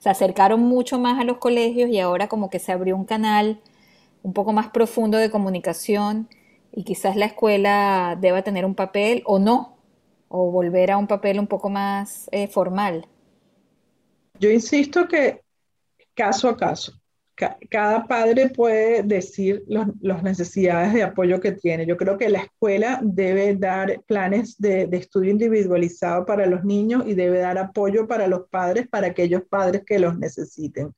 se 0.05 0.11
acercaron 0.11 0.61
mucho 0.61 0.99
más 0.99 1.19
a 1.19 1.25
los 1.25 1.38
colegios 1.38 1.88
y 1.88 1.99
ahora 1.99 2.29
como 2.29 2.51
que 2.51 2.59
se 2.59 2.73
abrió 2.73 2.95
un 2.95 3.07
canal 3.07 3.62
un 4.23 4.35
poco 4.35 4.53
más 4.53 4.69
profundo 4.69 5.17
de 5.17 5.31
comunicación 5.31 6.29
y 6.73 6.85
quizás 6.85 7.17
la 7.17 7.25
escuela 7.25 8.14
deba 8.21 8.43
tener 8.43 8.67
un 8.67 8.75
papel 8.75 9.23
o 9.25 9.38
no, 9.38 9.79
o 10.29 10.51
volver 10.51 10.90
a 10.90 10.99
un 10.99 11.07
papel 11.07 11.40
un 11.40 11.47
poco 11.47 11.71
más 11.71 12.29
eh, 12.33 12.49
formal. 12.49 13.07
Yo 14.38 14.51
insisto 14.51 15.09
que 15.09 15.40
caso 16.12 16.51
a 16.51 16.57
caso, 16.59 16.93
cada 17.35 18.07
padre 18.07 18.49
puede 18.51 19.03
decir 19.03 19.64
las 19.66 20.23
necesidades 20.23 20.92
de 20.92 21.03
apoyo 21.03 21.40
que 21.40 21.53
tiene. 21.53 21.85
Yo 21.85 21.97
creo 21.97 22.16
que 22.16 22.29
la 22.29 22.40
escuela 22.40 23.01
debe 23.03 23.57
dar 23.57 24.01
planes 24.07 24.57
de, 24.59 24.88
estudio 24.92 25.33
individualizado 25.33 26.25
para 26.25 26.47
los 26.47 26.64
niños 26.64 27.05
y 27.07 27.14
debe 27.14 27.38
dar 27.38 27.59
apoyo 27.59 28.07
para 28.07 28.29
los 28.29 28.49
padres, 28.49 28.87
para 28.88 29.09
aquellos 29.09 29.42
padres 29.42 29.83
que 29.85 29.99
los 29.99 30.16
necesiten. 30.16 30.94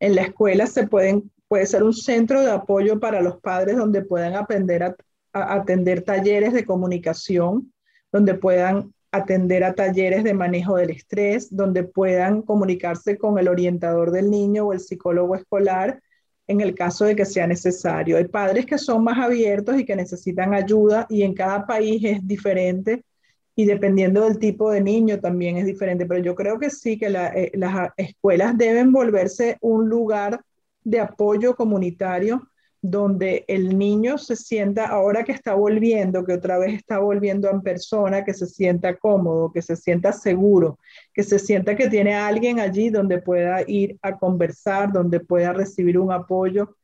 En 0.00 0.14
la 0.14 0.22
escuela 0.22 0.66
se 0.66 0.86
pueden, 0.86 1.30
puede 1.48 1.66
ser 1.66 1.82
un 1.82 1.94
centro 1.94 2.42
de 2.42 2.50
apoyo 2.50 3.00
para 3.00 3.22
los 3.22 3.40
padres 3.40 3.76
donde 3.76 4.02
puedan 4.02 4.34
aprender 4.36 4.82
a 4.82 4.94
atender 5.32 6.02
talleres 6.02 6.52
de 6.52 6.66
comunicación, 6.66 7.72
donde 8.12 8.34
puedan 8.34 8.92
atender 9.12 9.64
a 9.64 9.74
talleres 9.74 10.24
de 10.24 10.34
manejo 10.34 10.76
del 10.76 10.90
estrés, 10.90 11.54
donde 11.54 11.84
puedan 11.84 12.42
comunicarse 12.42 13.18
con 13.18 13.38
el 13.38 13.48
orientador 13.48 14.10
del 14.10 14.30
niño 14.30 14.66
o 14.66 14.72
el 14.72 14.80
psicólogo 14.80 15.34
escolar 15.34 16.00
en 16.46 16.60
el 16.60 16.74
caso 16.74 17.04
de 17.04 17.14
que 17.14 17.24
sea 17.24 17.46
necesario. 17.46 18.16
Hay 18.16 18.26
padres 18.26 18.66
que 18.66 18.78
son 18.78 19.04
más 19.04 19.18
abiertos 19.18 19.78
y 19.78 19.84
que 19.84 19.94
necesitan 19.94 20.52
ayuda 20.54 21.06
y 21.08 21.22
en 21.22 21.34
cada 21.34 21.66
país 21.66 22.02
es 22.04 22.26
diferente 22.26 23.04
y 23.54 23.66
dependiendo 23.66 24.24
del 24.24 24.38
tipo 24.38 24.70
de 24.70 24.80
niño 24.80 25.20
también 25.20 25.56
es 25.58 25.66
diferente, 25.66 26.06
pero 26.06 26.20
yo 26.22 26.34
creo 26.34 26.58
que 26.58 26.70
sí, 26.70 26.98
que 26.98 27.06
eh, 27.06 27.52
las 27.54 27.90
escuelas 27.96 28.56
deben 28.56 28.92
volverse 28.92 29.58
un 29.60 29.88
lugar 29.88 30.40
de 30.82 31.00
apoyo 31.00 31.54
comunitario 31.54 32.49
donde 32.82 33.44
el 33.46 33.76
niño 33.76 34.16
se 34.16 34.36
sienta, 34.36 34.86
ahora 34.86 35.22
que 35.24 35.32
está 35.32 35.54
volviendo, 35.54 36.24
que 36.24 36.32
otra 36.32 36.58
vez 36.58 36.74
está 36.74 36.98
volviendo 36.98 37.50
en 37.50 37.60
persona, 37.60 38.24
que 38.24 38.32
se 38.32 38.46
sienta 38.46 38.96
cómodo, 38.96 39.52
que 39.52 39.60
se 39.60 39.76
sienta 39.76 40.12
seguro, 40.12 40.78
que 41.12 41.22
se 41.22 41.38
sienta 41.38 41.76
que 41.76 41.88
tiene 41.88 42.14
alguien 42.14 42.58
allí 42.58 42.88
donde 42.88 43.20
pueda 43.20 43.62
ir 43.66 43.98
a 44.02 44.16
conversar, 44.16 44.92
donde 44.92 45.20
pueda 45.20 45.52
recibir 45.52 45.98
un 45.98 46.10
apoyo 46.10 46.76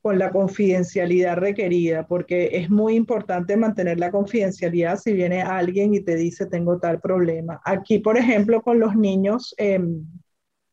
con 0.00 0.20
la 0.20 0.30
confidencialidad 0.30 1.36
requerida, 1.38 2.06
porque 2.06 2.50
es 2.52 2.70
muy 2.70 2.94
importante 2.94 3.56
mantener 3.56 3.98
la 3.98 4.12
confidencialidad 4.12 5.00
si 5.00 5.12
viene 5.12 5.42
alguien 5.42 5.92
y 5.94 6.00
te 6.00 6.14
dice 6.14 6.46
tengo 6.46 6.78
tal 6.78 7.00
problema. 7.00 7.60
Aquí, 7.64 7.98
por 7.98 8.16
ejemplo, 8.16 8.62
con 8.62 8.78
los 8.78 8.94
niños, 8.94 9.52
em, 9.58 10.06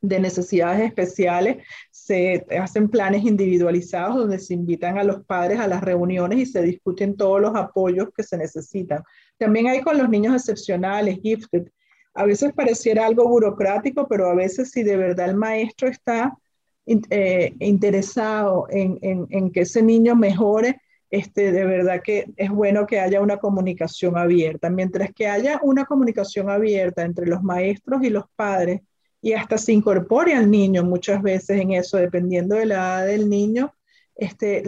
de 0.03 0.19
necesidades 0.19 0.81
especiales, 0.81 1.65
se 1.89 2.45
hacen 2.59 2.89
planes 2.89 3.23
individualizados 3.23 4.17
donde 4.17 4.37
se 4.37 4.53
invitan 4.53 4.97
a 4.97 5.03
los 5.03 5.23
padres 5.23 5.59
a 5.59 5.67
las 5.67 5.81
reuniones 5.81 6.39
y 6.39 6.45
se 6.45 6.61
discuten 6.61 7.15
todos 7.15 7.39
los 7.41 7.55
apoyos 7.55 8.09
que 8.15 8.21
se 8.21 8.37
necesitan. 8.37 9.01
También 9.37 9.67
hay 9.67 9.81
con 9.81 9.97
los 9.97 10.09
niños 10.09 10.35
excepcionales, 10.35 11.19
gifted. 11.23 11.69
A 12.13 12.25
veces 12.25 12.51
pareciera 12.53 13.05
algo 13.05 13.27
burocrático, 13.29 14.05
pero 14.07 14.29
a 14.29 14.35
veces 14.35 14.71
si 14.71 14.83
de 14.83 14.97
verdad 14.97 15.29
el 15.29 15.37
maestro 15.37 15.87
está 15.87 16.37
eh, 16.85 17.53
interesado 17.59 18.67
en, 18.69 18.99
en, 19.01 19.51
que 19.51 19.61
ese 19.61 19.81
niño 19.81 20.17
mejore, 20.17 20.81
este, 21.09 21.53
de 21.53 21.63
verdad 21.63 22.01
que 22.03 22.25
es 22.35 22.49
bueno 22.49 22.85
que 22.85 22.99
haya 22.99 23.21
una 23.21 23.37
comunicación 23.37 24.17
abierta. 24.17 24.69
Mientras 24.69 25.13
que 25.13 25.27
haya 25.27 25.61
una 25.63 25.85
comunicación 25.85 26.49
abierta 26.49 27.03
entre 27.03 27.25
los 27.25 27.41
maestros 27.41 28.03
y 28.03 28.09
los 28.09 28.25
padres, 28.35 28.81
y 29.23 29.31
hasta 29.31 29.57
se 29.57 29.71
incorpore 29.71 30.35
al 30.35 30.51
niño 30.51 30.83
muchas 30.83 31.23
veces 31.23 31.61
en 31.61 31.71
eso, 31.71 31.95
dependiendo 31.95 32.55
de 32.55 32.65
la 32.65 32.75
edad 32.75 33.07
del 33.07 33.29
niño, 33.29 33.73
este, 34.15 34.63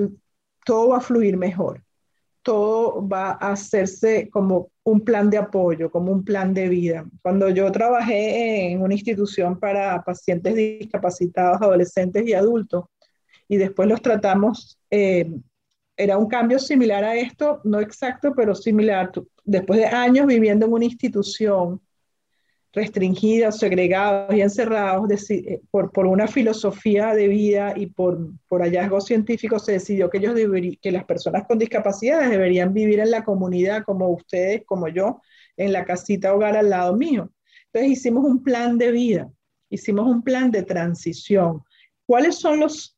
todo 0.66 0.90
va 0.90 0.98
a 0.98 1.02
fluir 1.02 1.36
mejor. 1.36 1.84
Todo 2.42 3.06
va 3.06 3.32
a 3.32 3.52
hacerse 3.52 4.30
como 4.30 4.72
un 4.84 5.02
plan 5.02 5.30
de 5.30 5.38
apoyo, 5.38 5.92
como 5.92 6.14
un 6.14 6.24
plan 6.24 6.54
de 6.54 6.70
vida. 6.70 7.06
Cuando 7.22 7.50
yo 7.50 7.70
trabajé 7.70 8.72
en 8.72 8.82
una 8.82 8.94
institución 8.94 9.60
para 9.60 10.02
pacientes 10.06 10.56
discapacitados, 10.56 11.62
adolescentes 11.62 12.26
y 12.26 12.34
adultos, 12.34 12.86
y 13.50 13.58
después 13.58 13.90
los 13.90 14.02
tratamos, 14.02 14.80
eh, 14.90 15.30
era 15.98 16.18
un 16.18 16.28
cambio 16.28 16.60
similar 16.60 17.04
a 17.04 17.16
esto, 17.16 17.60
no 17.66 17.82
exacto, 17.82 18.32
pero 18.34 18.56
similar. 18.56 19.12
Después 19.44 19.82
de 19.82 19.88
años 19.88 20.28
viviendo 20.28 20.66
en 20.66 20.72
una 20.72 20.86
institución 20.86 21.82
restringidos, 22.76 23.58
segregados 23.58 24.36
y 24.36 24.42
encerrados 24.42 25.10
eh, 25.32 25.62
por, 25.72 25.92
por, 25.92 26.06
una 26.06 26.28
filosofía 26.28 27.16
de 27.16 27.30
vida 27.30 27.74
y 27.76 27.88
por, 27.88 28.20
por 28.50 28.62
hallazgos 28.62 29.06
científicos, 29.06 29.64
se 29.66 29.72
decidió 29.74 30.10
que, 30.10 30.18
ellos 30.18 30.36
que 30.82 30.92
las 30.92 31.06
personas 31.06 31.48
con 31.48 31.58
discapacidades 31.58 32.30
deberían 32.30 32.74
vivir 32.74 33.00
en 33.00 33.12
la 33.12 33.24
comunidad 33.24 33.84
como 33.86 34.10
ustedes, 34.10 34.64
como 34.66 34.90
yo, 34.90 35.22
en 35.56 35.72
la 35.72 35.86
casita 35.86 36.34
hogar 36.34 36.58
al 36.58 36.70
lado 36.70 36.96
mío. 36.96 37.32
Entonces 37.68 37.98
hicimos 37.98 38.26
un 38.26 38.44
plan 38.44 38.78
de 38.78 38.92
vida, 38.92 39.32
hicimos 39.70 40.06
un 40.08 40.22
plan 40.22 40.52
de 40.52 40.64
transición. 40.64 41.64
¿Cuáles 42.06 42.36
son 42.36 42.60
los 42.60 42.98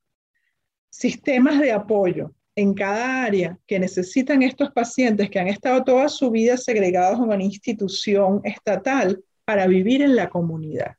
sistemas 0.90 1.60
de 1.60 1.72
apoyo 1.72 2.34
en 2.56 2.74
cada 2.74 3.24
área 3.24 3.60
que 3.68 3.78
necesitan 3.78 4.42
estos 4.42 4.72
pacientes 4.72 5.30
que 5.30 5.40
han 5.40 5.48
estado 5.48 5.84
toda 5.84 6.10
su 6.10 6.32
vida 6.32 6.58
segregados 6.58 7.20
en 7.20 7.26
una 7.26 7.44
institución 7.44 8.42
estatal? 8.44 9.24
Para 9.48 9.66
vivir 9.66 10.02
en 10.02 10.18
la 10.18 10.28
comunidad. 10.28 10.98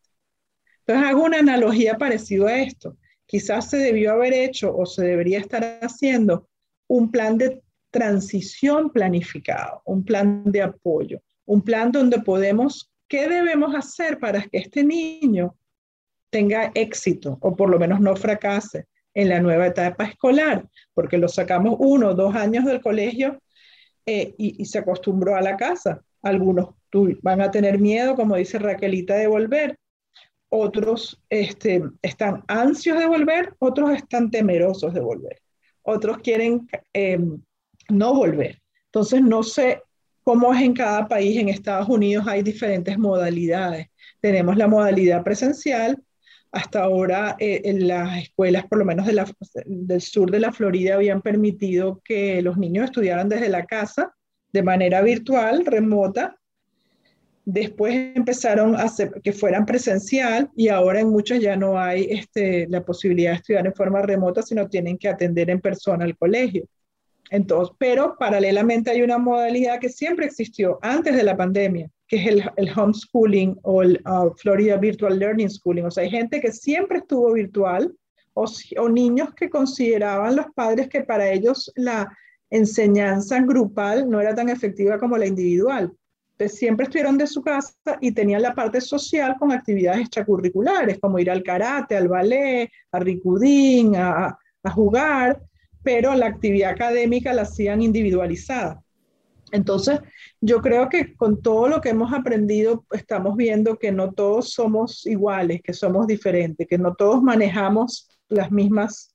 Entonces 0.78 1.06
hago 1.06 1.24
una 1.24 1.40
analogía 1.40 1.98
parecida 1.98 2.48
a 2.48 2.62
esto. 2.62 2.96
Quizás 3.26 3.68
se 3.68 3.76
debió 3.76 4.12
haber 4.12 4.32
hecho 4.32 4.74
o 4.74 4.86
se 4.86 5.04
debería 5.04 5.38
estar 5.38 5.78
haciendo 5.82 6.48
un 6.86 7.10
plan 7.10 7.36
de 7.36 7.62
transición 7.90 8.88
planificado, 8.88 9.82
un 9.84 10.02
plan 10.02 10.44
de 10.46 10.62
apoyo, 10.62 11.20
un 11.44 11.60
plan 11.60 11.92
donde 11.92 12.20
podemos, 12.20 12.90
¿qué 13.06 13.28
debemos 13.28 13.74
hacer 13.74 14.18
para 14.18 14.40
que 14.40 14.56
este 14.56 14.82
niño 14.82 15.54
tenga 16.30 16.72
éxito 16.74 17.36
o 17.42 17.54
por 17.54 17.68
lo 17.68 17.78
menos 17.78 18.00
no 18.00 18.16
fracase 18.16 18.86
en 19.12 19.28
la 19.28 19.40
nueva 19.40 19.66
etapa 19.66 20.04
escolar? 20.04 20.66
Porque 20.94 21.18
lo 21.18 21.28
sacamos 21.28 21.76
uno 21.80 22.08
o 22.08 22.14
dos 22.14 22.34
años 22.34 22.64
del 22.64 22.80
colegio 22.80 23.42
eh, 24.06 24.34
y, 24.38 24.62
y 24.62 24.64
se 24.64 24.78
acostumbró 24.78 25.36
a 25.36 25.42
la 25.42 25.54
casa. 25.58 26.02
Algunos 26.22 26.74
van 27.22 27.40
a 27.40 27.50
tener 27.50 27.78
miedo, 27.78 28.14
como 28.14 28.36
dice 28.36 28.58
Raquelita, 28.58 29.14
de 29.14 29.26
volver. 29.26 29.78
Otros 30.48 31.20
este, 31.28 31.82
están 32.00 32.42
ansiosos 32.48 33.02
de 33.02 33.08
volver, 33.08 33.54
otros 33.58 33.92
están 33.92 34.30
temerosos 34.30 34.94
de 34.94 35.00
volver. 35.00 35.38
Otros 35.82 36.18
quieren 36.18 36.66
em, 36.92 37.40
no 37.90 38.14
volver. 38.14 38.60
Entonces, 38.86 39.20
no 39.22 39.42
sé 39.42 39.82
cómo 40.22 40.52
es 40.54 40.62
en 40.62 40.72
cada 40.72 41.06
país. 41.06 41.38
En 41.38 41.48
Estados 41.48 41.88
Unidos 41.88 42.26
hay 42.26 42.42
diferentes 42.42 42.98
modalidades. 42.98 43.88
Tenemos 44.20 44.56
la 44.56 44.68
modalidad 44.68 45.22
presencial. 45.22 46.02
Hasta 46.50 46.82
ahora 46.82 47.36
eh, 47.38 47.60
en 47.64 47.86
las 47.86 48.22
escuelas, 48.22 48.66
por 48.66 48.78
lo 48.78 48.86
menos 48.86 49.06
del 49.06 50.00
sur 50.00 50.30
de 50.30 50.40
la 50.40 50.50
Florida, 50.50 50.94
habían 50.94 51.20
permitido 51.20 52.00
que 52.02 52.40
los 52.40 52.56
niños 52.56 52.86
estudiaran 52.86 53.28
desde 53.28 53.50
la 53.50 53.66
casa 53.66 54.14
de 54.52 54.62
manera 54.62 55.02
virtual, 55.02 55.64
remota, 55.66 56.38
Después 57.50 57.94
empezaron 58.14 58.76
a 58.76 58.82
hacer 58.82 59.10
que 59.24 59.32
fueran 59.32 59.64
presencial 59.64 60.50
y 60.54 60.68
ahora 60.68 61.00
en 61.00 61.08
muchos 61.08 61.40
ya 61.40 61.56
no 61.56 61.80
hay 61.80 62.06
este, 62.10 62.66
la 62.68 62.84
posibilidad 62.84 63.30
de 63.30 63.36
estudiar 63.36 63.66
en 63.66 63.72
forma 63.72 64.02
remota, 64.02 64.42
sino 64.42 64.68
tienen 64.68 64.98
que 64.98 65.08
atender 65.08 65.48
en 65.48 65.58
persona 65.58 66.04
al 66.04 66.14
colegio. 66.18 66.66
Entonces, 67.30 67.74
pero 67.78 68.16
paralelamente 68.18 68.90
hay 68.90 69.00
una 69.00 69.16
modalidad 69.16 69.80
que 69.80 69.88
siempre 69.88 70.26
existió 70.26 70.78
antes 70.82 71.16
de 71.16 71.22
la 71.22 71.38
pandemia, 71.38 71.88
que 72.06 72.16
es 72.16 72.26
el, 72.26 72.44
el 72.56 72.70
homeschooling 72.78 73.58
o 73.62 73.80
el 73.80 73.98
uh, 74.04 74.30
Florida 74.36 74.76
Virtual 74.76 75.18
Learning 75.18 75.48
Schooling. 75.48 75.84
O 75.84 75.90
sea, 75.90 76.04
hay 76.04 76.10
gente 76.10 76.42
que 76.42 76.52
siempre 76.52 76.98
estuvo 76.98 77.32
virtual 77.32 77.96
o, 78.34 78.44
o 78.76 78.88
niños 78.90 79.32
que 79.34 79.48
consideraban 79.48 80.36
los 80.36 80.48
padres 80.54 80.90
que 80.90 81.00
para 81.00 81.32
ellos 81.32 81.72
la 81.76 82.14
enseñanza 82.50 83.40
grupal 83.40 84.08
no 84.08 84.20
era 84.20 84.34
tan 84.34 84.48
efectiva 84.48 84.98
como 84.98 85.16
la 85.16 85.26
individual 85.26 85.92
siempre 86.46 86.84
estuvieron 86.84 87.18
de 87.18 87.26
su 87.26 87.42
casa 87.42 87.74
y 88.00 88.12
tenían 88.12 88.42
la 88.42 88.54
parte 88.54 88.80
social 88.80 89.34
con 89.38 89.50
actividades 89.50 90.02
extracurriculares, 90.02 90.98
como 91.00 91.18
ir 91.18 91.30
al 91.30 91.42
karate, 91.42 91.96
al 91.96 92.06
ballet, 92.06 92.70
a 92.92 93.00
ricudín, 93.00 93.96
a, 93.96 94.38
a 94.62 94.70
jugar, 94.70 95.42
pero 95.82 96.14
la 96.14 96.26
actividad 96.26 96.70
académica 96.70 97.32
la 97.32 97.42
hacían 97.42 97.82
individualizada. 97.82 98.80
Entonces, 99.50 99.98
yo 100.40 100.60
creo 100.60 100.88
que 100.90 101.16
con 101.16 101.40
todo 101.40 101.68
lo 101.68 101.80
que 101.80 101.88
hemos 101.88 102.12
aprendido, 102.12 102.84
estamos 102.92 103.34
viendo 103.34 103.78
que 103.78 103.90
no 103.90 104.12
todos 104.12 104.50
somos 104.52 105.06
iguales, 105.06 105.62
que 105.62 105.72
somos 105.72 106.06
diferentes, 106.06 106.68
que 106.68 106.78
no 106.78 106.94
todos 106.94 107.22
manejamos 107.22 108.08
las 108.28 108.52
mismas 108.52 109.14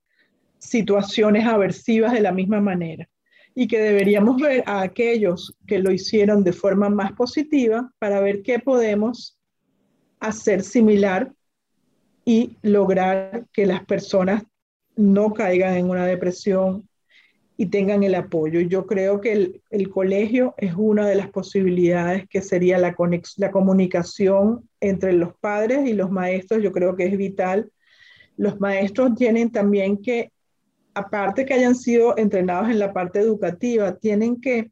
situaciones 0.57 1.45
aversivas 1.45 2.13
de 2.13 2.21
la 2.21 2.31
misma 2.31 2.59
manera 2.59 3.07
y 3.55 3.67
que 3.67 3.79
deberíamos 3.79 4.41
ver 4.41 4.63
a 4.65 4.81
aquellos 4.81 5.55
que 5.67 5.79
lo 5.79 5.91
hicieron 5.91 6.43
de 6.43 6.53
forma 6.53 6.89
más 6.89 7.13
positiva 7.13 7.91
para 7.99 8.19
ver 8.19 8.41
qué 8.41 8.59
podemos 8.59 9.37
hacer 10.19 10.63
similar 10.63 11.31
y 12.25 12.57
lograr 12.61 13.45
que 13.51 13.65
las 13.65 13.85
personas 13.85 14.43
no 14.95 15.33
caigan 15.33 15.75
en 15.75 15.89
una 15.89 16.05
depresión 16.05 16.87
y 17.57 17.67
tengan 17.67 18.03
el 18.03 18.15
apoyo. 18.15 18.61
Yo 18.61 18.85
creo 18.85 19.21
que 19.21 19.61
el, 19.69 19.89
colegio 19.89 20.55
es 20.57 20.73
una 20.75 21.07
de 21.07 21.15
las 21.15 21.29
posibilidades 21.29 22.27
que 22.27 22.41
sería 22.41 22.77
la, 22.77 22.95
la 23.37 23.51
comunicación 23.51 24.67
entre 24.79 25.13
los 25.13 25.35
padres 25.35 25.87
y 25.87 25.93
los 25.93 26.09
maestros. 26.09 26.63
Yo 26.63 26.71
creo 26.71 26.95
que 26.95 27.05
es 27.05 27.17
vital. 27.17 27.71
Los 28.37 28.59
maestros 28.59 29.13
tienen 29.15 29.51
también 29.51 30.01
que 30.01 30.32
aparte 30.93 31.45
que 31.45 31.53
hayan 31.53 31.75
sido 31.75 32.17
entrenados 32.17 32.69
en 32.69 32.79
la 32.79 32.93
parte 32.93 33.19
educativa, 33.19 33.95
tienen 33.95 34.39
que 34.39 34.71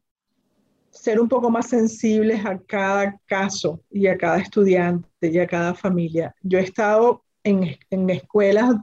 ser 0.90 1.20
un 1.20 1.28
poco 1.28 1.50
más 1.50 1.68
sensibles 1.68 2.44
a 2.44 2.58
cada 2.58 3.18
caso 3.26 3.82
y 3.90 4.06
a 4.06 4.16
cada 4.16 4.38
estudiante 4.38 5.08
y 5.22 5.38
a 5.38 5.46
cada 5.46 5.74
familia. 5.74 6.34
Yo 6.42 6.58
he 6.58 6.62
estado 6.62 7.24
en, 7.42 7.76
escuelas 8.10 8.74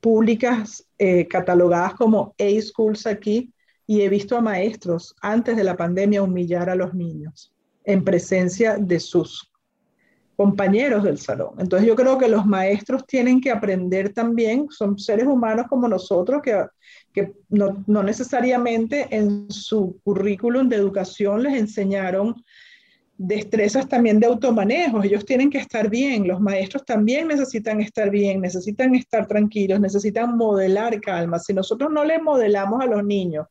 públicas 0.00 0.86
eh, 0.98 1.26
catalogadas 1.26 1.94
como 1.94 2.34
A-Schools 2.38 3.06
aquí 3.06 3.52
y 3.86 4.02
he 4.02 4.08
visto 4.08 4.36
a 4.36 4.40
maestros 4.40 5.14
antes 5.20 5.56
de 5.56 5.64
la 5.64 5.76
pandemia 5.76 6.22
humillar 6.22 6.70
a 6.70 6.76
los 6.76 6.94
niños 6.94 7.52
en 7.84 8.04
presencia 8.04 8.76
de 8.76 9.00
sus 9.00 9.49
compañeros 10.40 11.02
del 11.02 11.18
salón. 11.18 11.50
Entonces 11.58 11.86
yo 11.86 11.94
creo 11.94 12.16
que 12.16 12.26
los 12.26 12.46
maestros 12.46 13.06
tienen 13.06 13.42
que 13.42 13.50
aprender 13.50 14.14
también, 14.14 14.68
son 14.70 14.98
seres 14.98 15.26
humanos 15.26 15.66
como 15.68 15.86
nosotros, 15.86 16.40
que, 16.42 16.64
que 17.12 17.32
no, 17.50 17.84
no, 17.86 18.02
necesariamente 18.02 19.06
en 19.10 19.50
su 19.50 20.00
currículum 20.02 20.66
de 20.66 20.76
educación 20.76 21.42
les 21.42 21.58
enseñaron 21.58 22.42
destrezas 23.18 23.86
también 23.86 24.18
de 24.18 24.28
automanejo. 24.28 25.02
Ellos 25.02 25.26
tienen 25.26 25.50
que 25.50 25.58
estar 25.58 25.90
bien, 25.90 26.26
los 26.26 26.40
maestros 26.40 26.86
también 26.86 27.28
necesitan 27.28 27.82
estar 27.82 28.08
bien, 28.08 28.40
necesitan 28.40 28.94
estar 28.94 29.26
tranquilos, 29.26 29.78
necesitan 29.78 30.38
modelar 30.38 31.02
calma. 31.02 31.38
Si 31.38 31.52
nosotros 31.52 31.90
no 31.92 32.02
le 32.02 32.18
modelamos 32.18 32.80
a 32.80 32.86
los 32.86 33.04
niños 33.04 33.46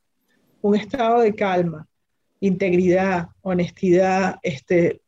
un 0.63 0.75
estado 0.75 1.21
de 1.21 1.35
calma, 1.35 1.85
integridad, 2.39 3.27
honestidad, 3.43 4.37
este, 4.41 5.01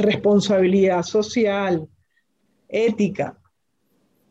responsabilidad 0.00 1.02
social, 1.02 1.88
ética, 2.68 3.38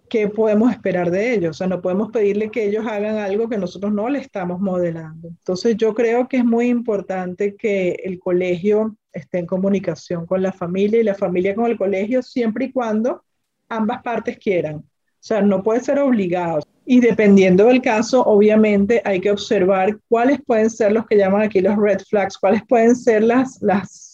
¿qué 0.10 0.28
podemos 0.28 0.72
esperar 0.72 1.12
de 1.12 1.34
ellos? 1.34 1.52
O 1.52 1.54
sea, 1.54 1.68
no 1.68 1.82
podemos 1.82 2.12
pedirle 2.12 2.50
que 2.50 2.66
ellos 2.66 2.86
hagan 2.88 3.18
algo 3.18 3.48
que 3.48 3.58
nosotros 3.58 3.94
no 3.94 4.10
le 4.10 4.20
estamos 4.20 4.60
modelando. 4.60 5.28
Entonces, 5.28 5.78
yo 5.78 5.94
creo 5.94 6.28
que 6.28 6.38
es 6.38 6.46
muy 6.46 6.68
importante 6.68 7.56
que 7.56 7.92
el 8.04 8.20
colegio 8.20 8.98
esté 9.14 9.40
en 9.40 9.46
comunicación 9.46 10.26
con 10.26 10.42
la 10.42 10.52
familia 10.52 11.00
y 11.00 11.04
la 11.04 11.16
familia 11.16 11.56
con 11.56 11.66
el 11.68 11.78
colegio, 11.78 12.22
siempre 12.22 12.66
y 12.66 12.72
cuando 12.72 13.24
ambas 13.70 14.02
partes 14.02 14.38
quieran. 14.38 14.78
O 14.78 15.22
sea, 15.22 15.42
no 15.42 15.62
puede 15.62 15.82
ser 15.82 16.00
obligado. 16.00 16.62
Y 16.86 17.02
dependiendo 17.02 17.66
del 17.66 17.82
caso, 17.82 18.24
obviamente 18.24 19.02
hay 19.06 19.20
que 19.20 19.32
observar 19.32 20.00
cuáles 20.08 20.42
pueden 20.44 20.70
ser 20.70 20.92
los 20.92 21.06
que 21.06 21.18
llaman 21.18 21.42
aquí 21.42 21.62
los 21.62 21.78
red 21.78 22.00
flags, 22.10 22.38
cuáles 22.38 22.66
pueden 22.68 22.96
ser 22.96 23.24
las, 23.24 23.62
las 23.62 24.09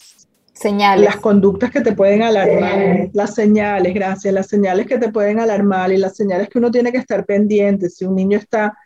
señales. 0.56 1.04
Las 1.04 1.16
conductas 1.16 1.70
que 1.70 1.80
te 1.80 1.92
pueden 1.92 2.22
alarmar, 2.22 3.10
las 3.12 3.34
señales, 3.34 3.94
gracias, 3.94 4.32
las 4.32 4.46
señales 4.46 4.86
que 4.86 4.98
te 4.98 5.10
pueden 5.10 5.38
alarmar 5.38 5.92
y 5.92 5.96
las 5.96 6.16
señales 6.16 6.48
que 6.48 6.58
uno 6.58 6.70
tiene 6.70 6.90
que 6.90 6.98
estar 6.98 7.24
pendiente. 7.24 7.90
Si 7.90 8.04
un 8.04 8.16
niño 8.16 8.38
está 8.38 8.76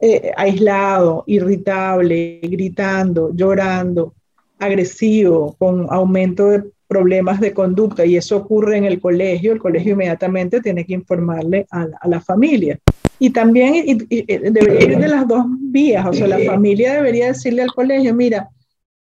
eh, 0.00 0.32
aislado, 0.36 1.24
irritable, 1.26 2.40
gritando, 2.42 3.30
llorando, 3.34 4.14
agresivo, 4.58 5.54
con 5.58 5.86
aumento 5.90 6.48
de 6.50 6.64
problemas 6.86 7.40
de 7.40 7.52
conducta 7.52 8.04
y 8.04 8.16
eso 8.16 8.36
ocurre 8.36 8.76
en 8.76 8.84
el 8.84 9.00
colegio, 9.00 9.52
el 9.52 9.58
colegio 9.58 9.94
inmediatamente 9.94 10.60
tiene 10.60 10.84
que 10.84 10.94
informarle 10.94 11.66
a 11.70 11.88
la, 12.06 12.20
familia. 12.20 12.78
Y 13.18 13.30
también 13.30 14.06
debería 14.08 14.82
ir 14.82 14.98
de 14.98 15.08
las 15.08 15.26
dos 15.26 15.46
vías, 15.58 16.04
o 16.06 16.12
sea, 16.12 16.26
la 16.26 16.38
familia 16.40 16.94
debería 16.94 17.28
decirle 17.28 17.62
al 17.62 17.72
colegio, 17.72 18.14
mira, 18.14 18.50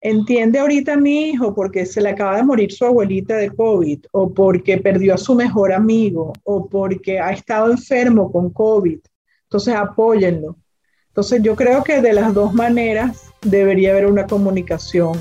entiende 0.03 0.59
ahorita 0.59 0.93
a 0.93 0.97
mi 0.97 1.29
hijo 1.29 1.55
porque 1.55 1.85
se 1.85 2.01
le 2.01 2.09
acaba 2.09 2.35
de 2.35 2.43
morir 2.43 2.71
su 2.73 2.85
abuelita 2.85 3.37
de 3.37 3.49
COVID 3.49 3.99
o 4.11 4.31
porque 4.33 4.77
perdió 4.77 5.15
a 5.15 5.17
su 5.17 5.33
mejor 5.33 5.71
amigo 5.71 6.33
o 6.43 6.67
porque 6.67 7.19
ha 7.19 7.31
estado 7.31 7.71
enfermo 7.71 8.29
con 8.29 8.49
COVID. 8.49 8.99
Entonces 9.43 9.73
apóyenlo. 9.73 10.57
Entonces 11.07 11.41
yo 11.41 11.55
creo 11.55 11.83
que 11.83 12.01
de 12.01 12.11
las 12.11 12.33
dos 12.33 12.53
maneras 12.53 13.31
debería 13.41 13.91
haber 13.91 14.07
una 14.07 14.27
comunicación 14.27 15.17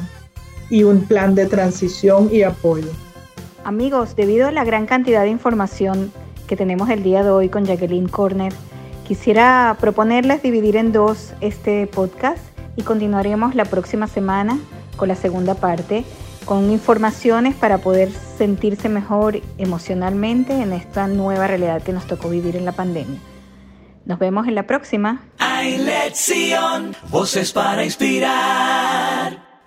y 0.68 0.82
un 0.82 1.04
plan 1.04 1.36
de 1.36 1.46
transición 1.46 2.28
y 2.32 2.42
apoyo. 2.42 2.90
Amigos, 3.62 4.16
debido 4.16 4.48
a 4.48 4.52
la 4.52 4.64
gran 4.64 4.86
cantidad 4.86 5.22
de 5.22 5.28
información 5.28 6.10
que 6.48 6.56
tenemos 6.56 6.90
el 6.90 7.04
día 7.04 7.22
de 7.22 7.30
hoy 7.30 7.48
con 7.48 7.64
Jacqueline 7.66 8.08
Corner, 8.08 8.52
quisiera 9.06 9.76
proponerles 9.78 10.42
dividir 10.42 10.74
en 10.74 10.90
dos 10.90 11.34
este 11.40 11.86
podcast 11.86 12.51
y 12.76 12.82
continuaremos 12.82 13.54
la 13.54 13.64
próxima 13.64 14.06
semana 14.06 14.58
con 14.96 15.08
la 15.08 15.16
segunda 15.16 15.54
parte 15.54 16.04
con 16.44 16.70
informaciones 16.70 17.54
para 17.54 17.78
poder 17.78 18.10
sentirse 18.10 18.88
mejor 18.88 19.40
emocionalmente 19.58 20.54
en 20.54 20.72
esta 20.72 21.06
nueva 21.06 21.46
realidad 21.46 21.82
que 21.82 21.92
nos 21.92 22.06
tocó 22.06 22.28
vivir 22.28 22.56
en 22.56 22.64
la 22.64 22.72
pandemia. 22.72 23.18
Nos 24.04 24.18
vemos 24.18 24.48
en 24.48 24.54
la 24.56 24.66
próxima. 24.66 25.22
Voces 27.10 27.52
para 27.52 27.84
inspirar. 27.84 29.62